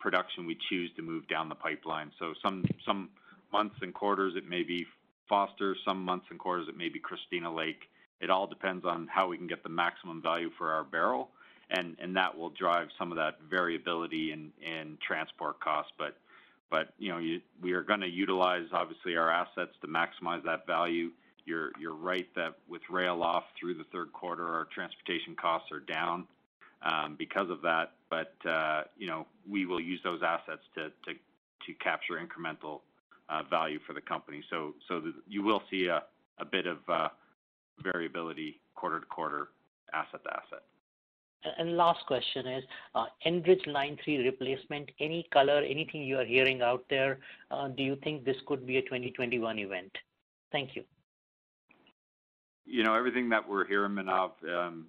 [0.00, 2.10] production we choose to move down the pipeline.
[2.18, 3.10] So some some
[3.52, 4.86] months and quarters, it may be
[5.28, 7.90] Foster, some months and quarters, it may be Christina Lake.
[8.20, 11.30] It all depends on how we can get the maximum value for our barrel,
[11.70, 15.92] and and that will drive some of that variability in in transport costs.
[15.98, 16.16] But
[16.70, 21.10] but You know, we are gonna utilize, obviously, our assets to maximize that value.
[21.44, 25.80] You're You're right that with rail off through the third quarter, our transportation costs are
[25.80, 26.26] down
[26.82, 27.94] Um, because of that.
[28.08, 32.80] But uh, you know, we will use those assets to capture incremental
[33.28, 34.44] uh, value for the company.
[34.48, 36.02] So so you will see a
[36.52, 37.08] bit of uh,
[37.82, 39.48] variability quarter to quarter,
[39.92, 40.62] asset to asset.
[41.58, 42.64] And last question is,
[43.26, 47.18] Enbridge Line 3 replacement, any color, anything you are hearing out there?
[47.76, 49.92] Do you think this could be a 2021 event?
[50.52, 50.84] Thank you.
[52.70, 54.32] You know, everything that we're hearing, Manav,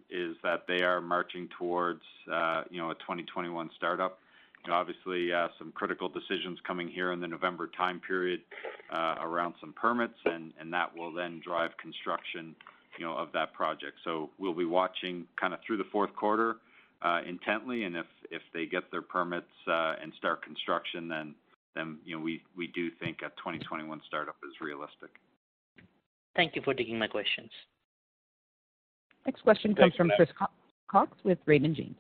[0.09, 4.19] is that they are marching towards, uh, you know, a 2021 startup.
[4.65, 8.41] You know, obviously, some critical decisions coming here in the November time period,
[8.91, 12.53] uh, around some permits, and and that will then drive construction,
[12.97, 13.97] you know, of that project.
[14.03, 16.57] So we'll be watching kind of through the fourth quarter,
[17.25, 21.33] intently, and if if they get their permits, and start construction, then,
[21.75, 25.11] then you know, we, we do think a 2021 startup is realistic.
[26.39, 27.49] Thank you for taking my questions.
[29.25, 30.30] Next question comes from Chris
[30.89, 31.97] Cox with Raymond James.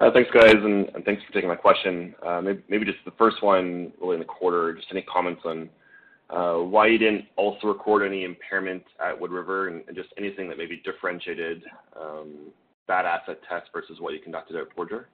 [0.00, 2.14] Uh, thanks, guys, and thanks for taking my question.
[2.24, 5.68] Uh, maybe just the first one really in the quarter, just any comments on
[6.30, 10.56] uh, why you didn't also record any impairment at Wood River and just anything that
[10.56, 11.64] maybe differentiated
[12.00, 12.52] um,
[12.86, 15.06] that asset test versus what you conducted at Borger?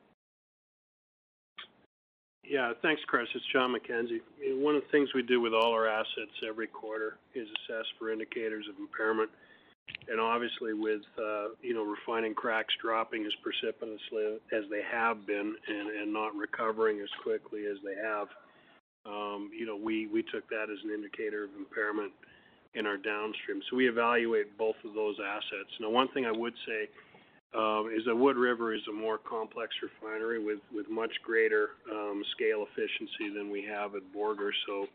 [2.50, 2.72] Yeah.
[2.82, 3.28] Thanks, Chris.
[3.32, 4.18] It's Jon McKenzie.
[4.58, 8.12] One of the things we do with all our assets every quarter is assess for
[8.12, 9.30] indicators of impairment.
[10.08, 15.54] And Obviously with, uh, you know, refining cracks dropping as precipitously as they have been
[15.68, 18.26] and not recovering as quickly as they have,
[19.06, 22.10] um, you know, we took that as an indicator of impairment
[22.74, 23.62] in our downstream.
[23.70, 25.70] So We evaluate both of those assets.
[25.80, 26.90] Now, one thing I would say
[27.50, 32.64] Um, is that Wood River is a more complex refinery with much greater um, scale
[32.70, 34.54] efficiency than we have at Borger.
[34.66, 34.86] So,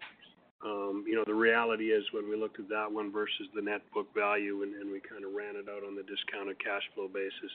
[0.63, 3.81] um, you know, the reality is when we looked at that one versus the net
[3.93, 7.51] book value, and we kind of ran it out on the discounted cash flow basis,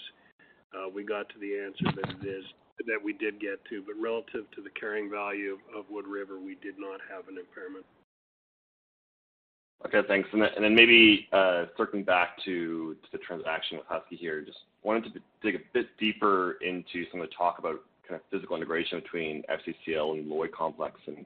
[0.76, 2.44] uh, we got to the answer that it is
[2.86, 3.80] that we did get to.
[3.80, 7.86] But relative to the carrying value of Wood River, we did not have an impairment.
[9.86, 10.28] Okay, thanks.
[10.32, 15.20] And then maybe uh, circling back to the transaction with Husky here, just wanted to
[15.42, 19.42] dig a bit deeper into some of the talk about kind of physical integration between
[19.48, 21.00] FCCL and Lloyd Complex.
[21.06, 21.24] And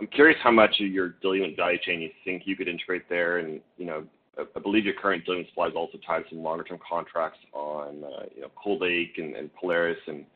[0.00, 3.38] I'm curious how much of your diluent value chain you think you could integrate there.
[3.38, 4.04] And, you know,
[4.38, 8.04] I believe your current diluent supply is also tied to some longer term contracts on,
[8.04, 9.98] uh, you know, Cold Lake and Polaris.
[10.06, 10.26] And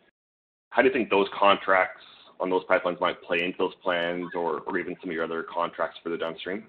[0.70, 2.02] how do you think those contracts
[2.40, 5.98] on those pipelines might play into those plans or even some of your other contracts
[6.02, 6.64] further downstream?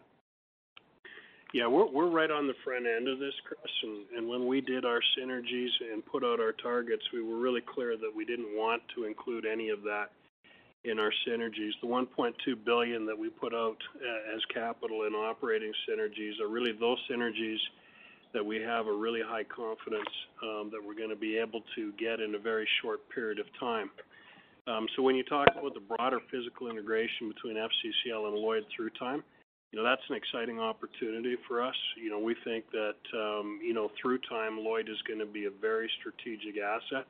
[1.56, 3.72] Yeah, we're we're right on the front end of this, Chris.
[3.82, 7.62] And, and when we did our synergies and put out our targets, we were really
[7.62, 10.08] clear that we didn't want to include any of that
[10.84, 11.72] in our synergies.
[11.80, 12.34] The 1.2
[12.66, 13.78] billion that we put out
[14.36, 17.64] as capital and operating synergies are really those synergies
[18.34, 22.36] that we have a really high confidence that we're gonna be able to get in
[22.36, 23.90] a very short period of time.
[24.68, 28.90] Um, so when you talk about the broader physical integration between FCCL and Lloyd through
[29.00, 29.24] time,
[29.72, 31.76] you know, that's an exciting opportunity for us.
[32.02, 32.96] You know, we think that,
[33.62, 37.08] you know, through time, Lloyd is gonna be a very strategic asset.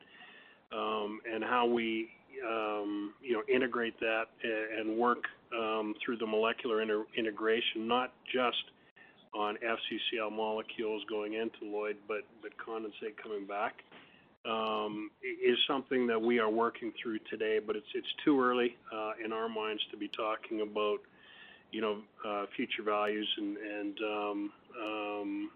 [0.72, 5.26] Um, and how we, you know, integrate that and work
[6.04, 6.82] through the molecular
[7.16, 8.64] integration, not just
[9.34, 12.24] on FCCL molecules going into Lloyd, but
[12.58, 13.84] condensate coming back,
[15.24, 17.60] is something that we are working through today.
[17.60, 21.00] But it's it's too early uh, in our minds to be talking about,
[21.76, 25.52] you know, uh, future values and, and um, um,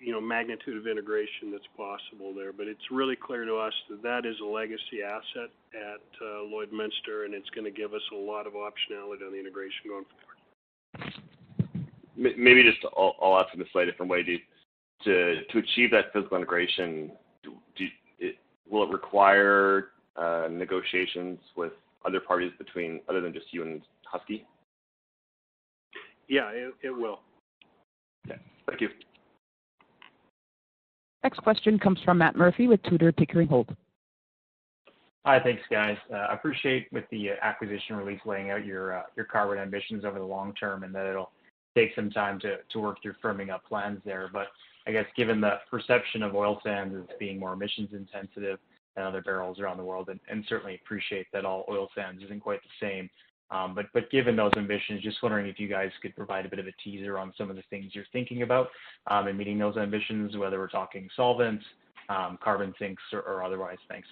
[0.00, 2.52] you know, magnitude of integration that's possible there.
[2.52, 7.24] But it's really clear to us that that is a legacy asset at uh, Lloydminster,
[7.24, 11.14] and it's gonna give us a lot of optionality on the integration going forward.
[12.16, 14.24] Maybe just I'll ask in a slightly different way.
[15.04, 17.12] To achieve that physical integration,
[18.68, 21.72] will it require uh, negotiations with
[22.04, 24.44] other parties between other than just you and Husky?
[26.28, 26.50] Yeah,
[26.82, 27.20] it will.
[28.26, 28.40] Okay.
[28.66, 28.88] Thank you.
[31.24, 33.68] Next question comes from Matt Murphy with Tudor, Pickering, Holt.
[35.26, 35.40] Hi.
[35.40, 35.96] Thanks, guys.
[36.12, 40.18] Uh, I appreciate with the acquisition release laying out your uh, your carbon ambitions over
[40.18, 41.32] the long term, and that it'll
[41.76, 44.30] take some time to work through firming up plans there.
[44.32, 44.46] But
[44.86, 48.58] I guess given the perception of oil sands as being more emissions intensive
[48.96, 52.60] than other barrels around the world, and certainly appreciate that all oil sands isn't quite
[52.62, 53.10] the same.
[53.50, 56.66] Um, but given those ambitions, just wondering if you guys could provide a bit of
[56.66, 58.68] a teaser on some of the things you're thinking about
[59.06, 61.64] um, in meeting those ambitions, whether we're talking solvents,
[62.10, 63.78] um, carbon sinks or otherwise.
[63.88, 64.08] Thanks.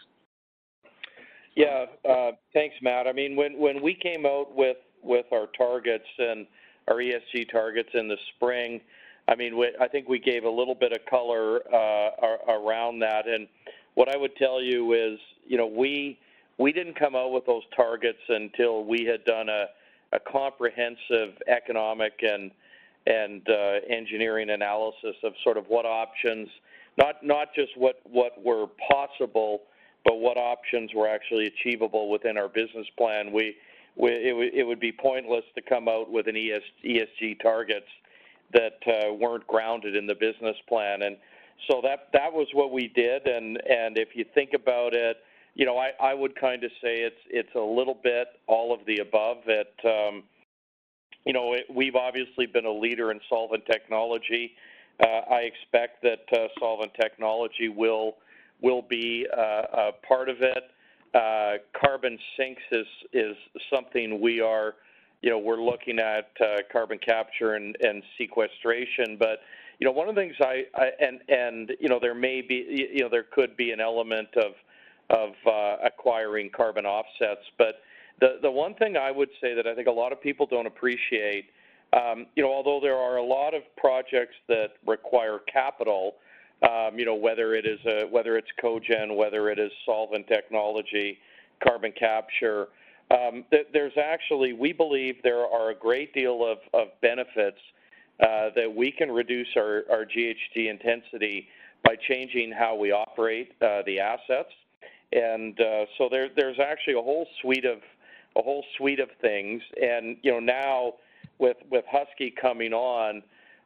[1.54, 1.86] Yeah.
[2.08, 3.06] Uh, thanks, Matt.
[3.06, 4.76] I mean, when we came out with
[5.32, 6.46] our targets and
[6.88, 8.80] our ESG targets in the spring,
[9.28, 13.26] I mean, I think we gave a little bit of color uh, around that.
[13.26, 13.48] And
[13.94, 16.18] what I would tell you is, you know, we
[16.72, 19.66] didn't come out with those targets until we had done a
[20.20, 22.22] comprehensive economic
[23.06, 26.48] and uh, engineering analysis of sort of what options,
[26.98, 29.62] not not just what what were possible,
[30.04, 33.32] but what options were actually achievable within our business plan.
[33.32, 33.56] We
[33.96, 37.88] It would be pointless to come out with an ESG targets
[38.52, 41.02] that uh, weren't grounded in the business plan.
[41.02, 41.16] And
[41.68, 43.26] so that that was what we did.
[43.26, 45.18] And and if you think about it,
[45.56, 48.98] you know, I would kind of say it's it's a little bit all of the
[48.98, 49.38] above.
[49.46, 50.24] That um,
[51.24, 54.52] you know, we've obviously been a leader in solvent technology.
[55.02, 58.16] Uh, I expect that uh, solvent technology will
[58.60, 60.64] will be uh, a part of it.
[61.80, 63.36] Carbon sinks is is
[63.72, 64.74] something we are,
[65.22, 66.32] you know, we're looking at
[66.70, 69.16] carbon capture and sequestration.
[69.18, 69.40] But
[69.78, 72.90] you know, one of the things I, I and and you know, there may be,
[72.92, 74.52] you know, there could be an element of
[75.08, 77.46] Uh, acquiring carbon offsets.
[77.58, 77.76] But
[78.20, 80.66] the the one thing I would say that I think a lot of people don't
[80.66, 81.44] appreciate,
[81.92, 86.16] um, you know, although there are a lot of projects that require capital,
[86.62, 91.18] um, you know, whether it's cogen, whether it is solvent technology,
[91.62, 92.66] carbon capture,
[93.12, 97.60] um, there's actually we believe there are a great deal of benefits
[98.20, 101.46] uh, that we can reduce our GHG intensity
[101.84, 104.50] by changing how we operate uh, the assets.
[105.14, 105.84] Uh,
[106.36, 107.78] there's actually a whole suite of
[108.36, 109.62] a whole suite of things.
[109.80, 110.94] And you know, now
[111.38, 113.22] with with Husky coming on,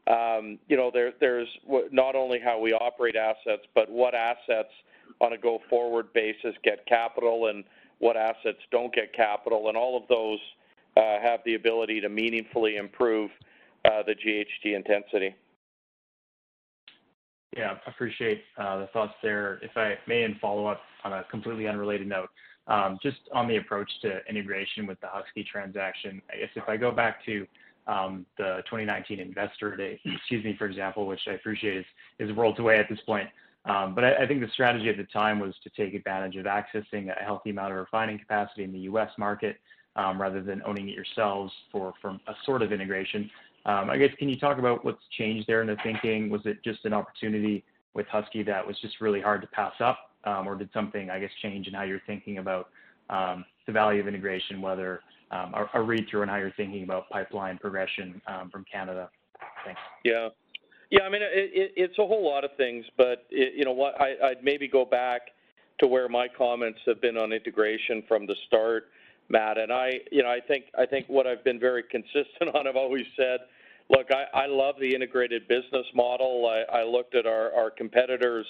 [0.07, 1.49] um, you know, there's
[1.93, 4.72] not only how we operate assets, but what assets
[5.20, 7.64] on a go-forward basis get capital and
[7.99, 9.68] what assets don't get capital.
[9.68, 10.38] And all of those
[10.97, 13.30] uh, have the ability to meaningfully improve
[13.84, 15.34] uh, the GHG intensity.
[17.57, 17.74] Yeah.
[17.86, 19.59] I appreciate the thoughts there.
[19.62, 22.30] If I may and follow up on a completely unrelated note,
[23.03, 26.22] just on the approach to integration with the Husky transaction.
[26.32, 27.46] I guess if I go back to
[27.86, 31.84] um, the 2019 Investor Day, excuse me, for example, which I appreciate
[32.18, 33.28] is, worlds away at this point.
[33.66, 37.14] Um, but I, think the strategy at the time was to take advantage of accessing
[37.14, 39.11] a healthy amount of refining capacity in the U.S.
[39.18, 39.57] market
[39.96, 43.30] um, rather than owning it yourselves for, for a sort of integration.
[43.67, 46.31] Um, I guess, can you talk about what's changed there in the thinking?
[46.31, 49.99] Was it just an opportunity with Husky that was just really hard to pass up?
[50.25, 52.69] Um, or did something, I guess, change in how you're thinking about
[53.09, 55.01] um, the value of integration, whether
[55.31, 58.21] a, read-through on how you're thinking about pipeline progression
[58.53, 59.09] from Canada?
[59.65, 59.81] Thanks.
[60.05, 60.29] Yeah.
[60.91, 63.95] Yeah, I mean, it, it, it's a whole lot of things, but you know what?
[64.01, 65.23] I'd maybe go back
[65.79, 68.89] to where my comments have been on integration from the start,
[69.31, 69.59] Matt.
[69.59, 72.66] And I, you know, I think I think what I've been very consistent on.
[72.66, 73.41] I've always said,
[73.89, 76.47] look, I, I love the integrated business model.
[76.47, 78.47] I, I looked at our, our competitors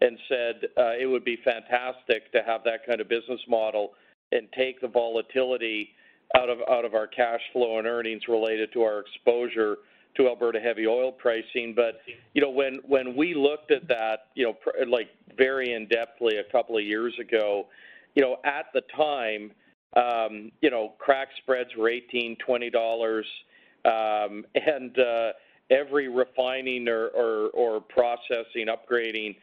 [0.00, 3.92] and said uh, it would be fantastic to have that kind of business model
[4.32, 5.90] and take the volatility
[6.36, 9.78] out of out of our cash flow and earnings related to our exposure
[10.16, 11.74] to Alberta heavy oil pricing.
[11.74, 12.00] But
[12.34, 16.40] you know, when when we looked at that, you know, pr- like very in depthly
[16.40, 17.66] a couple of years ago,
[18.14, 19.52] you know, at the time,
[19.96, 23.26] um, you know, crack spreads were 18, 20 dollars,
[23.84, 25.32] um, and uh,
[25.70, 29.36] every refining or, or, or processing, upgrading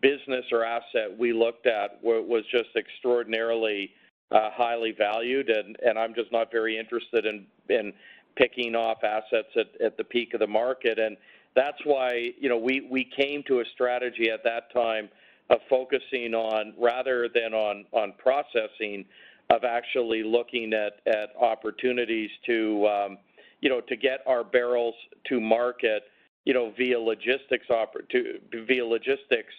[0.00, 3.90] business or asset we looked at was just extraordinarily
[4.32, 7.92] uh, highly valued, and, and I'm just not very interested in, in
[8.36, 10.98] picking off assets at, at the peak of the market.
[10.98, 11.16] And
[11.54, 15.10] that's why, you know, we, we came to a strategy at that time
[15.50, 19.04] of focusing on, rather than on, on processing,
[19.52, 23.18] of actually looking at, at opportunities to, um,
[23.60, 24.94] you know, to get our barrels
[25.28, 26.04] to market,
[26.44, 27.66] you know, via logistics,
[28.10, 29.52] to, via logistics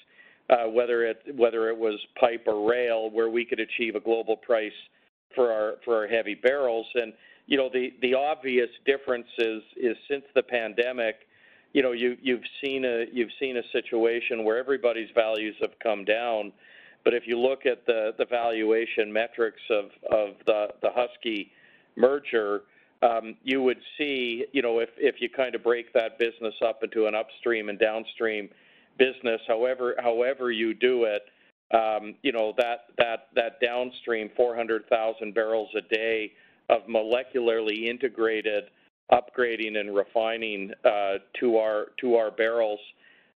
[0.49, 4.35] uh, whether it whether it was pipe or rail, where we could achieve a global
[4.35, 4.71] price
[5.35, 6.85] for our for our heavy barrels.
[6.95, 7.13] And
[7.47, 11.15] you know the the obvious difference is is since the pandemic,
[11.73, 16.03] you know you you've seen a you've seen a situation where everybody's values have come
[16.03, 16.51] down.
[17.03, 21.51] But if you look at the the valuation metrics of of the the Husky
[21.95, 22.61] merger,
[23.01, 26.83] um, you would see, you know, if, if you kind of break that business up
[26.83, 28.49] into an upstream and downstream
[28.97, 31.23] business, however however you do it,
[31.73, 36.31] um, you know that that that downstream 400,000 barrels a day
[36.69, 38.65] of molecularly integrated
[39.11, 42.79] upgrading and refining uh, to our to our barrels.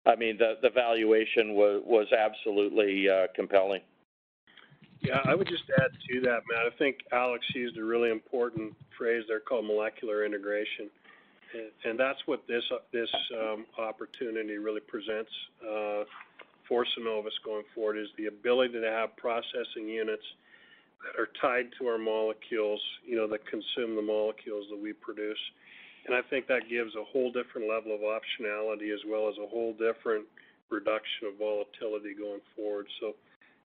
[0.06, 3.80] I mean the valuation was absolutely uh, compelling.
[5.00, 6.72] Yeah, I would just add to that, Matt.
[6.72, 10.88] I think Alex used a really important phrase there called molecular integration
[11.84, 15.30] and that's what this this um, opportunity really presents
[15.62, 16.04] uh,
[16.68, 20.24] for Cenovus going forward is the ability to have processing units
[21.04, 25.38] that are tied to our molecules, you know, that consume the molecules that we produce.
[26.06, 29.48] And I think that gives a whole different level of optionality as well as a
[29.48, 30.26] whole different
[30.70, 32.86] reduction of volatility going forward.
[33.00, 33.14] So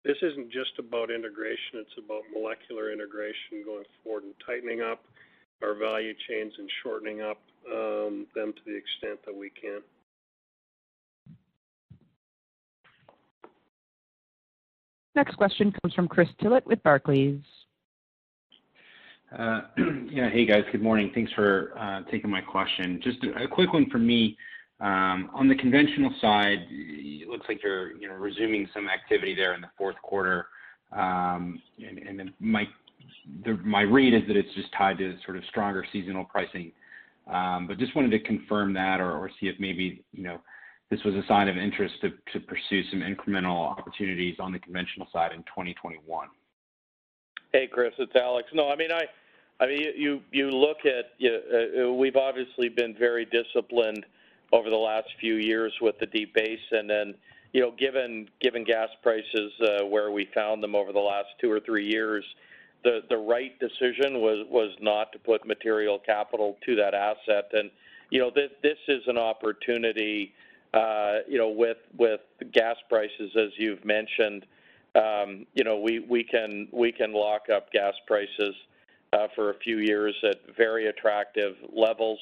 [0.06, 5.04] this isn't just about integration, it's about molecular integration going forward and tightening up
[5.62, 7.40] our value chains and shortening up
[7.72, 9.82] um, them to the extent that we can.
[15.16, 17.42] Next question comes from Chris Tillett with Barclays.
[19.38, 19.62] Uh,
[20.10, 20.30] yeah.
[20.30, 20.64] Hey, guys.
[20.72, 21.12] Good morning.
[21.14, 23.00] Thanks for uh, taking my question.
[23.04, 24.38] Just a quick one from me.
[24.80, 29.54] Um, on the conventional side, it looks like you're, you know, resuming some activity there
[29.54, 30.48] in the fourth quarter.
[30.92, 36.72] Um, and My read is that it's just tied to sort of stronger seasonal pricing
[37.30, 40.40] um, but just wanted to confirm that or see if maybe, you know,
[40.90, 45.32] this was a sign of interest to pursue some incremental opportunities on the conventional side
[45.32, 46.28] in 2021.
[47.54, 48.50] Hey, Chris, it's Alex.
[48.54, 48.92] No, I mean,
[49.60, 54.06] I mean, you you look at, uh, we've obviously been very disciplined
[54.54, 56.90] over the last few years with the Deep Basin.
[56.92, 57.16] and
[57.52, 61.52] You know, given given gas prices uh, where we found them over the last two
[61.52, 62.24] or three years,
[62.84, 67.50] the the right decision was was not to put material capital to that asset.
[67.52, 67.70] And
[68.12, 70.34] you know, this this is an opportunity.
[70.74, 72.22] Uh, you know, with with
[72.54, 74.46] gas prices, as you've mentioned,
[74.96, 78.68] um, you know, we we can we can lock up gas prices uh,
[79.36, 82.20] for a few years at very attractive levels.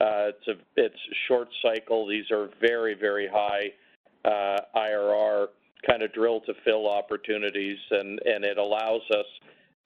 [0.00, 2.06] Uh, it's a it's short cycle.
[2.06, 3.70] These are very very high
[4.24, 5.48] uh, IRR
[5.86, 9.26] kind of drill to fill opportunities, and and it allows us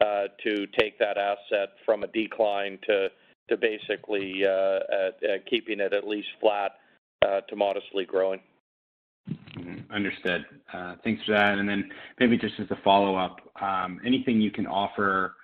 [0.00, 3.08] uh, to take that asset from a decline to
[3.48, 4.78] to basically uh,
[5.48, 6.72] keeping it at least flat
[7.26, 8.40] uh, to modestly growing.
[9.28, 9.92] Mm-hmm.
[9.92, 10.44] Understood.
[11.04, 11.58] Thanks for that.
[11.58, 15.36] And then maybe just as a follow-up, um, anything you can offer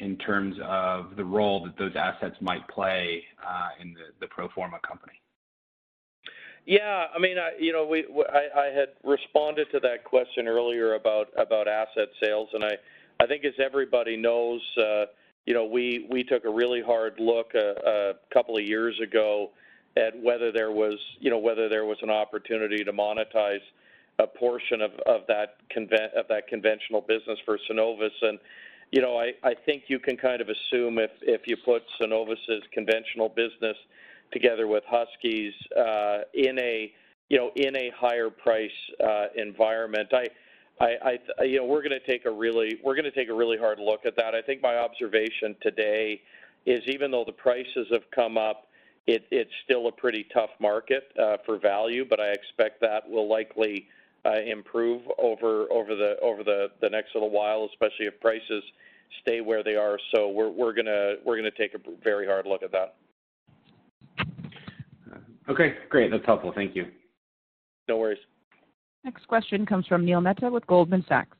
[0.00, 4.78] in terms of the role that those assets might play uh, in the pro forma
[4.86, 5.12] company?
[6.66, 7.06] Yeah.
[7.14, 12.08] I mean, you know, we, I had responded to that question earlier about about asset
[12.22, 12.72] sales, and I
[13.20, 15.04] I think as everybody knows, uh,
[15.46, 19.50] you know, we we took a really hard look uh, a couple of years ago
[19.96, 23.62] at whether there was you know, whether there was an opportunity to monetize
[24.18, 28.10] a portion of of that conven- of that conventional business for Cenovus.
[28.90, 32.60] You know, I I think you can kind of assume if if you put Cenovus'
[32.72, 33.76] conventional business
[34.32, 35.54] together with Husky's
[36.34, 36.92] in a
[37.28, 38.70] you know in a higher price
[39.02, 40.08] uh, environment.
[40.12, 40.28] I,
[40.80, 43.58] I, I you know, we're gonna take a really we're going to take a really
[43.58, 44.34] hard look at that.
[44.34, 46.20] I think my observation today
[46.66, 48.66] is even though the prices have come up,
[49.06, 53.28] it, it's still a pretty tough market uh, for value, but I expect that will
[53.28, 53.88] likely
[54.24, 58.62] Uh, improve over over the over the the next little while, especially if prices
[59.22, 59.98] stay where they are.
[60.14, 62.96] So we're we're gonna we're gonna take a very hard look at that.
[65.48, 66.10] Okay, great.
[66.10, 66.52] That's helpful.
[66.54, 66.86] Thank you.
[67.88, 68.18] No worries.
[69.04, 71.36] Next question comes from Neil Mehta with Goldman Sachs.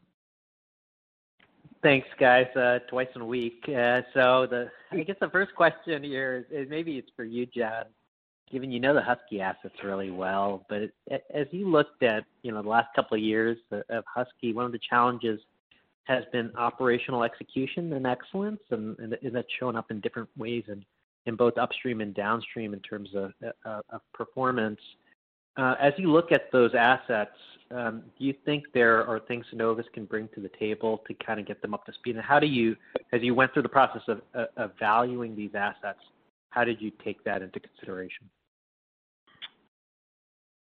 [1.83, 2.47] Thanks, guys.
[2.57, 3.63] Uh, twice in a week.
[3.69, 5.03] Uh, so, the I hmm.
[5.03, 7.85] guess the first question here is maybe it's for you, Jon,
[8.51, 10.65] given you know the Husky assets really well.
[10.69, 10.83] But
[11.33, 14.73] as you looked at, you know, the last couple of years of Husky, one of
[14.73, 15.41] the challenges
[16.05, 18.97] has been operational execution and excellence, and
[19.33, 20.85] that's shown up in different ways in
[21.27, 23.33] in both upstream and downstream in terms of
[24.13, 24.81] performance.
[25.57, 27.37] Uh, as you look at those assets,
[27.73, 31.39] um, do you think there are things Cenovus can bring to the table to kind
[31.39, 32.17] of get them up to speed?
[32.17, 32.75] And how do you,
[33.13, 36.01] as you went through the process of valuing these assets,
[36.51, 38.29] how did you take that into consideration?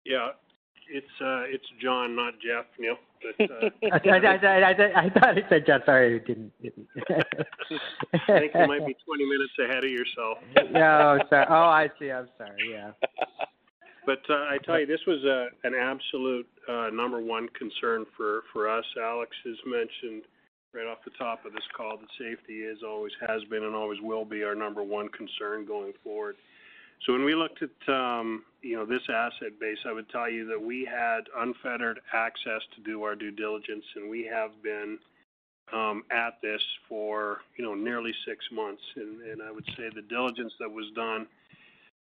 [0.04, 0.30] Yeah.
[0.90, 2.96] It's uh, it's Jon, not Jeff, Neil.
[3.40, 5.80] Uh, I thought it said Jon.
[5.86, 6.52] Sorry, it didn't.
[6.60, 10.38] I think you might be 20 minutes ahead of yourself.
[10.72, 11.46] No, oh, sorry.
[11.48, 12.10] Oh, I see.
[12.10, 12.70] I'm sorry.
[12.70, 12.90] Yeah.
[14.04, 15.24] But uh, I tell you, this was
[15.64, 16.46] an absolute
[16.92, 18.84] number one concern for, for us.
[19.02, 20.24] Alex has mentioned
[20.74, 24.00] right off the top of this call that safety is always has been and always
[24.02, 26.36] will be our number one concern going forward.
[27.04, 30.46] So when we looked at um, you know, this asset base, I would tell you
[30.46, 34.98] that we had unfettered access to do our due diligence, and we have been
[35.72, 38.82] um, at this for you know, nearly six months.
[38.96, 41.26] And I would say the diligence that was done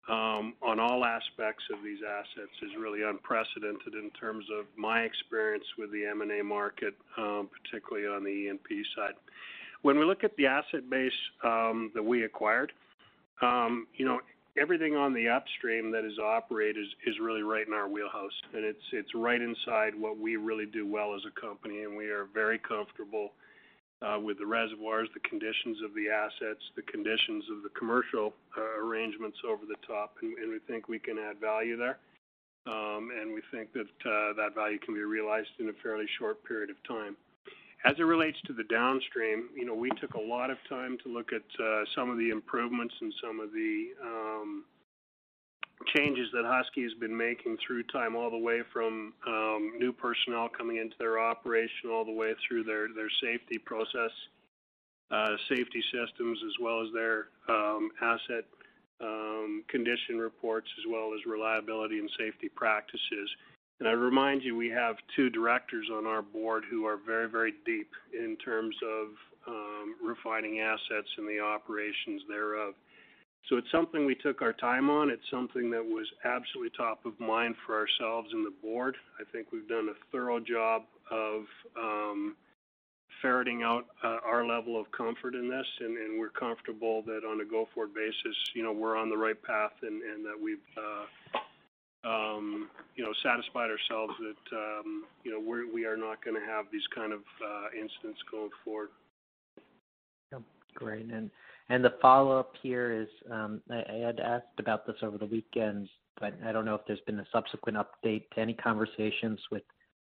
[0.09, 5.65] um, on all aspects of these assets is really unprecedented in terms of my experience
[5.77, 9.15] with the M&A market, particularly on the E&P side.
[9.83, 12.73] When we look at the asset base that we acquired,
[13.43, 14.21] you know,
[14.59, 18.33] everything on the upstream that is operated is really right in our wheelhouse.
[18.55, 22.07] And it's it's right inside what we really do well as a company, and we
[22.07, 23.33] are very comfortable
[24.03, 28.85] uh, with the reservoirs, the conditions of the assets, the conditions of the commercial uh,
[28.85, 31.99] arrangements over the top, and we think we can add value there.
[32.67, 36.43] Um, and we think that uh, that value can be realized in a fairly short
[36.45, 37.17] period of time.
[37.87, 41.13] As it relates to the downstream, you know, we took a lot of time to
[41.13, 44.65] look at uh, some of the improvements and some of the um,
[45.95, 50.49] changes that Husky has been making through time, all the way from um, new personnel
[50.49, 52.89] coming into their operation, all the way through their
[53.23, 54.11] safety process,
[55.13, 58.45] uh, safety systems, as well as their um, asset
[59.69, 63.31] condition reports, as well as reliability and safety practices.
[63.85, 67.91] I remind you, we have two directors on our board who are very, very deep
[68.13, 69.09] in terms of
[69.47, 72.75] um, refining assets and the operations thereof.
[73.49, 75.11] So it's something we took our time on.
[75.11, 78.97] It's something that was absolutely top of mind for ourselves and the board.
[79.21, 81.45] I think we've done a thorough job of
[81.79, 82.35] um,
[83.23, 87.45] ferreting out uh, our level of comfort in this, and we're comfortable that on a
[87.45, 91.39] go-forward basis, you know, we're on the right path and that we've uh,
[92.07, 95.41] Um, you know, satisfied ourselves that um, you know,
[95.73, 98.91] we are not gonna have these kind of uh, incidents going forward.
[100.33, 100.43] Yep.
[100.75, 101.07] Great.
[101.07, 101.31] And
[101.69, 105.89] and the follow-up here is, um, I had asked about this over the weekend,
[106.21, 109.63] but I don't know if there's been a subsequent update to any conversations with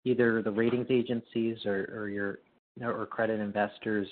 [0.04, 2.40] either the ratings agencies or your
[2.82, 4.08] or credit investors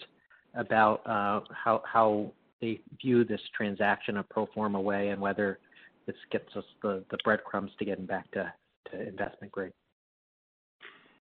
[0.55, 5.59] about uh, how they view this transaction a pro forma way and whether
[6.05, 8.51] this gets us the breadcrumbs to getting back to
[8.93, 9.71] investment grade.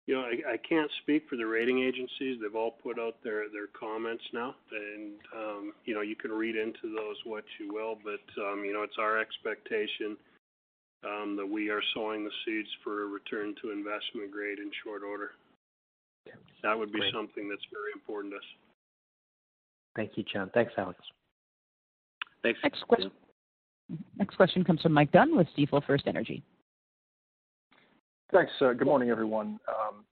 [0.07, 2.39] You know, I can't speak for the rating agencies.
[2.41, 3.43] They've all put out their
[3.79, 4.55] comments now.
[4.71, 8.73] And um, you know, you can read into those what you will, but um, you
[8.73, 10.17] know, it's our expectation
[11.05, 15.03] um, that we are sowing the seeds for a return to investment grade in short
[15.03, 15.33] order.
[16.29, 16.37] Okay.
[16.63, 18.45] That would be something that's very important to us.
[19.97, 20.51] Thank you, Jon.
[20.55, 21.01] Thanks, Alex.
[22.43, 22.61] Thanks.
[22.63, 23.11] Next question.
[24.19, 26.43] Next question comes from Mike Dunn with Stifel FirstEnergy.
[28.33, 28.53] Thanks.
[28.61, 29.59] Uh, good morning, everyone.
[29.69, 30.05] Um,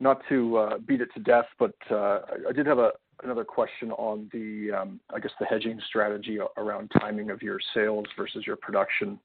[0.00, 2.78] not to uh, beat it to death, but uh, I did have
[3.22, 8.06] another question on the, um, I guess, the hedging strategy around timing of your sales
[8.16, 9.18] versus your production.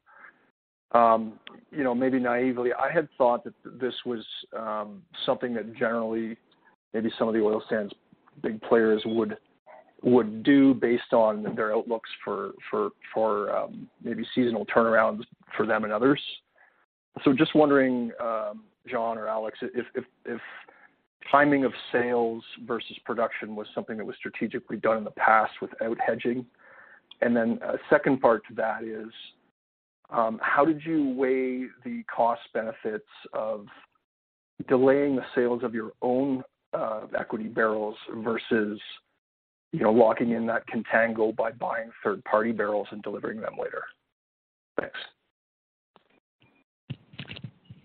[0.94, 1.34] Um,
[1.72, 4.26] you know, maybe naively, I had thought that this was
[5.26, 6.38] something that generally
[6.94, 7.94] maybe some of the oil sands
[8.42, 9.38] big players would
[10.44, 15.22] do based on their outlooks for for for um, maybe seasonal turnarounds
[15.56, 16.22] for them and others.
[17.24, 20.42] So just wondering, um, Jon or Alex, if
[21.32, 25.98] timing of sales versus production was something that was strategically done in the past without
[26.06, 26.46] hedging.
[27.22, 29.12] And then a second part to that is,
[30.10, 33.68] um, how did you weigh the cost benefits of
[34.68, 36.44] delaying the sales of your own
[36.74, 38.80] uh, equity barrels versus,
[39.74, 43.84] you know, locking in that contango by buying third-party barrels and delivering them later?
[44.80, 44.98] Thanks.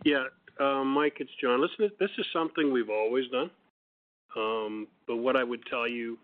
[0.05, 0.25] Yeah.
[0.85, 1.61] Mike, it's Jon.
[1.61, 3.51] Listen, this is something we've always done.
[4.37, 6.19] Um, but what I would tell you,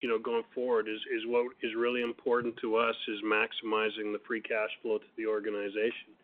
[0.00, 4.40] you know, going forward is what is really important to us is maximizing the free
[4.40, 6.14] cash flow to the organization.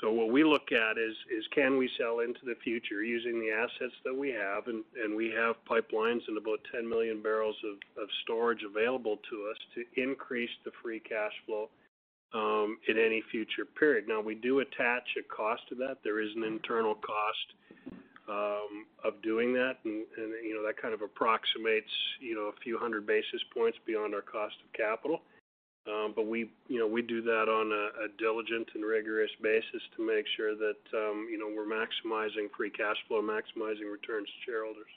[0.00, 3.50] So what we look at is is can we sell into the future using the
[3.50, 7.56] assets that we have, and we have pipelines and about 10 million barrels
[7.96, 11.68] of storage available to us to increase the free cash flow
[12.34, 14.06] um, in any future period.
[14.08, 15.98] Now, we do attach a cost to that.
[16.02, 17.94] There is an internal cost
[18.28, 19.78] um, of doing that.
[19.84, 20.04] And
[20.42, 24.22] you know, that kind of approximates you know a few hundred basis points beyond our
[24.22, 25.22] cost of capital.
[25.86, 30.24] Um, we, you know, we do that on a diligent and rigorous basis to make
[30.34, 34.88] sure that, um, you know, we're maximizing free cash flow, maximizing returns to shareholders.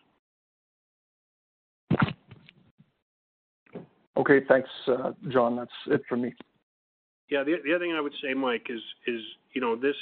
[4.15, 4.45] Okay.
[4.47, 5.57] Thanks, uh, Jon.
[5.57, 6.33] That's it for me.
[7.29, 7.43] Yeah.
[7.43, 9.21] The other thing I would say, Mike, is is
[9.53, 9.95] you know, this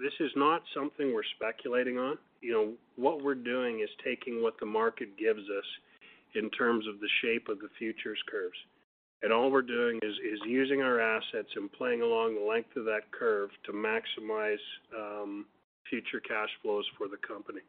[0.00, 2.18] this is not something we're speculating on.
[2.42, 5.64] You know, what we're doing is taking what the market gives us
[6.34, 8.58] in terms of the shape of the futures curves.
[9.22, 13.10] And all we're doing is using our assets and playing along the length of that
[13.12, 14.56] curve to maximize
[14.96, 15.46] um,
[15.88, 17.60] future cash flows for the company.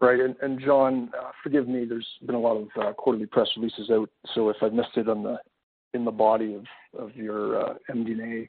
[0.00, 0.20] Right.
[0.42, 4.10] And Jon, uh, forgive me, there's been a lot of uh, quarterly press releases out,
[4.34, 6.60] so if I missed it in the body
[6.98, 8.48] of your uh, MD&A.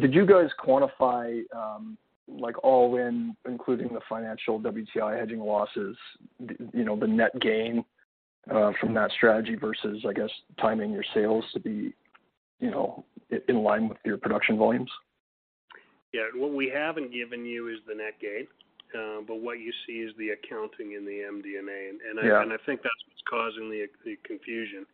[0.00, 1.96] Did you guys quantify, um,
[2.26, 5.96] like all in, including the financial WTI hedging losses,
[6.72, 7.84] you know, the net gain
[8.48, 10.30] from that strategy versus, I guess,
[10.60, 11.94] timing your sales to be,
[12.60, 13.04] you know,
[13.48, 14.90] in line with your production volumes?
[16.12, 16.28] Yeah.
[16.34, 18.46] What we haven't given you is the net gain.
[18.92, 22.26] Uh, but what you see is the accounting in the MD&A.
[22.26, 22.44] Yeah.
[22.44, 23.86] I think that's what's causing the
[24.22, 24.84] confusion,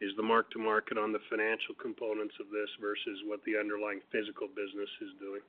[0.00, 4.00] is the mark to market on the financial components of this versus what the underlying
[4.10, 5.40] physical business is doing.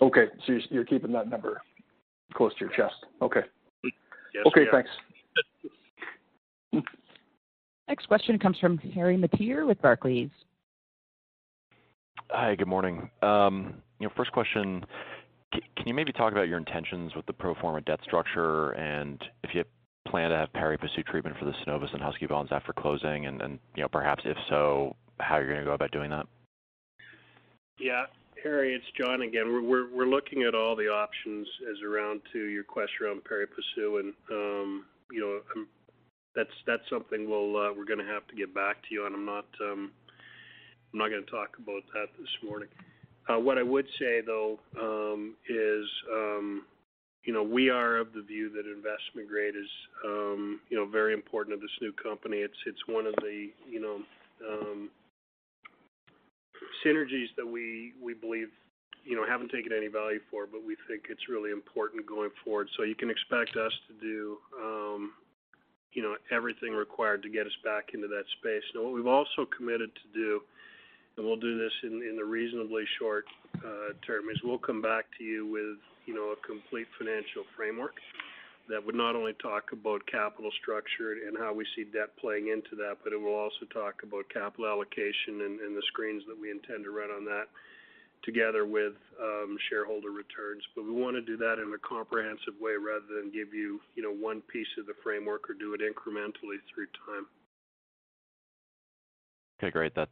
[0.00, 0.32] Okay.
[0.46, 1.60] So you're keeping that number
[2.32, 2.96] close to your chest.
[3.20, 3.42] Okay.
[4.34, 4.44] Yes.
[4.46, 4.90] Okay, thanks.
[7.88, 10.30] Next question comes from Harry Mateer with Barclays.
[12.30, 13.10] Hi, good morning.
[13.20, 14.84] Um, you know, first question,
[15.52, 19.54] can you maybe talk about your intentions with the pro forma debt structure and if
[19.54, 19.64] you
[20.08, 23.26] plan to have pari passu treatment for the Cenovus and Husky bonds after closing?
[23.26, 26.26] And you know, perhaps if so, how you're gonna go about doing that?
[27.78, 28.04] Yeah.
[28.42, 29.52] Harry, it's Jon again.
[29.52, 34.00] We're we're looking at all the options as around to your question around pari passu
[34.00, 35.68] and, um, you know, um,
[36.34, 39.14] that's that's something we'll uh, we're gonna have to get back to you on.
[39.14, 39.92] I'm not um,
[40.92, 42.68] I'm not gonna talk about that this morning.
[43.28, 45.86] Uh, what I would say, though, um, is,
[47.24, 49.70] you know, we are of the view that investment grade is,
[50.02, 52.38] you know, very important to this new company.
[52.38, 54.00] It's it's one of the, you know,
[56.84, 58.48] synergies that we believe,
[59.04, 62.68] you know, haven't taken any value for, but we think it's really important going forward.
[62.76, 65.12] So you can expect us to do, um,
[65.92, 68.62] you know, everything required to get us back into that space.
[68.74, 70.40] Now, what we've also committed to do,
[71.16, 73.26] and we'll do this in the reasonably short
[73.58, 77.94] uh, term, is we'll come back to you with, you know, a complete financial framework
[78.68, 82.76] that would not only talk about capital structure and how we see debt playing into
[82.76, 86.84] that, but it will also talk about capital allocation and the screens that we intend
[86.84, 87.48] to run on that
[88.22, 88.94] together with
[89.68, 90.62] shareholder returns.
[90.74, 94.40] But we wanna do that in a comprehensive way rather than give you know, one
[94.42, 97.26] piece of the framework or do it incrementally through time.
[99.62, 99.94] Okay, great.
[99.94, 100.08] That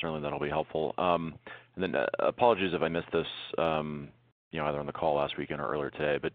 [0.00, 0.94] certainly that'll be helpful.
[0.98, 1.34] Um,
[1.74, 3.26] and then uh, apologies if I missed this
[4.52, 6.32] you know, either on the call last weekend or earlier today, but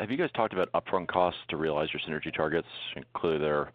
[0.00, 2.66] have you guys talked about upfront costs to realize your synergy targets?
[3.14, 3.72] Clearly, they're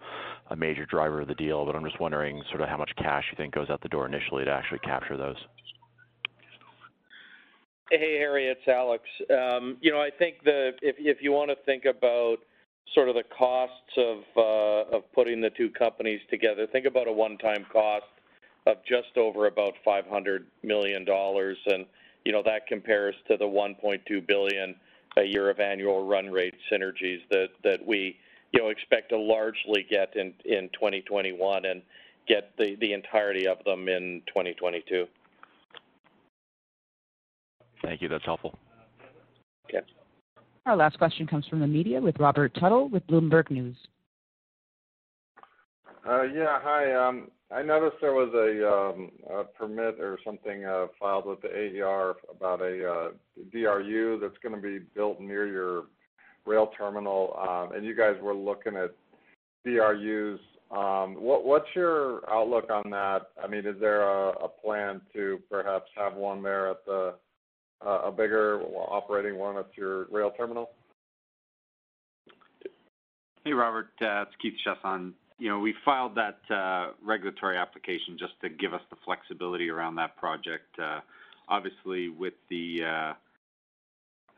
[0.50, 3.26] a major driver of the deal, but I'm just wondering sort of how much cash
[3.32, 5.38] you think goes out the door initially to actually capture those.
[7.92, 9.04] Hey, Harry, it's Alex.
[9.30, 12.38] Um, you know, I think if if you want to think about
[12.96, 17.12] sort of the costs of uh, of putting the two companies together, think about a
[17.12, 18.06] one-time cost
[18.66, 21.86] of just over about 500 million dollars, and
[22.26, 24.76] you know that compares to the 1.2 billion
[25.18, 28.18] a year of annual run rate synergies that that we
[28.52, 31.82] you know expect to largely get in in 2021 and
[32.28, 35.06] get the the entirety of them in 2022.
[37.82, 38.10] Thank you.
[38.10, 38.58] That's helpful.
[39.70, 39.86] Okay.
[40.66, 43.76] Our last question comes from the media with Robert Tuttle with Bloomberg News.
[46.08, 46.94] Uh, yeah, hi.
[46.94, 51.50] Um, I noticed there was a, um, a permit or something uh, filed with the
[51.50, 53.08] AER about a uh,
[53.52, 55.86] DRU that's going to be built near your
[56.46, 58.92] rail terminal, um, and you guys were looking at
[59.66, 60.40] DRUs.
[60.70, 63.28] Um, what, what's your outlook on that?
[63.44, 67.16] I mean, is there a, a plan to perhaps have one there at the
[67.86, 70.72] uh, a bigger operating one at your rail terminal?
[73.44, 73.90] Hey, Robert.
[74.02, 75.14] Uh, it's Keith Chiasson.
[75.38, 79.96] You know, we filed that uh, regulatory application just to give us the flexibility around
[79.96, 80.80] that project.
[80.82, 81.02] Uh,
[81.50, 83.14] obviously, with the uh,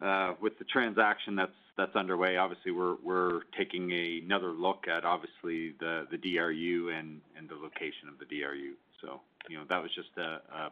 [0.06, 5.06] uh, with the transaction that's that's underway, obviously we're we're taking a, another look at
[5.06, 8.74] obviously the the DRU and and the location of the DRU.
[9.02, 10.72] So you know that was just a, a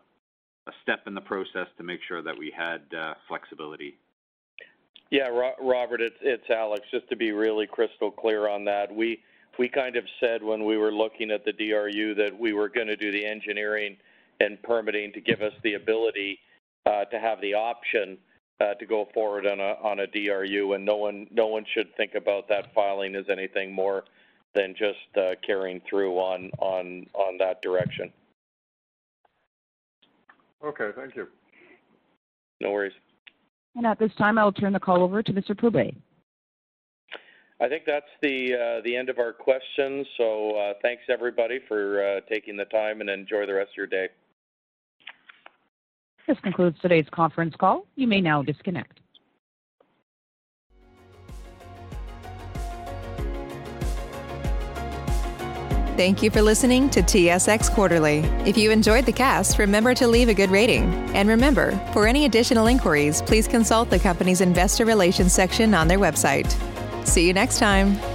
[0.68, 3.98] a step in the process to make sure that we had uh, flexibility.
[5.12, 5.30] Yeah,
[5.62, 6.82] Robert, it's it's Alex.
[6.92, 9.20] Just to be really crystal clear on that, we
[9.58, 12.88] we kind of said when we were looking at the DRU that we were going
[12.88, 13.98] to do the engineering
[14.40, 16.40] and permitting to give us the ability
[16.86, 18.18] uh, to have the option
[18.60, 21.94] uh, to go forward on a on a DRU, and no one no one should
[21.98, 24.04] think about that filing as anything more
[24.54, 28.12] than just uh, carrying through on on on that direction.
[30.64, 31.28] Okay, thank you.
[32.62, 32.94] No worries.
[33.76, 35.58] And at this time, I will turn the call over to Mr.
[35.58, 35.94] Pourbaix.
[37.66, 40.06] I think that's the uh, the end of our questions.
[40.18, 43.88] So uh, thanks everybody for uh, taking the time and enjoy the rest of your
[43.88, 44.10] day.
[46.28, 47.88] This concludes today's conference call.
[47.96, 49.00] You may now disconnect.
[55.98, 58.20] Thank you for listening to TSX Quarterly.
[58.46, 60.84] If you enjoyed the cast, remember to leave a good rating.
[61.16, 66.00] And remember, for any additional inquiries, please consult the company's investor relations section on their
[66.00, 66.54] website.
[67.06, 68.15] See you next time.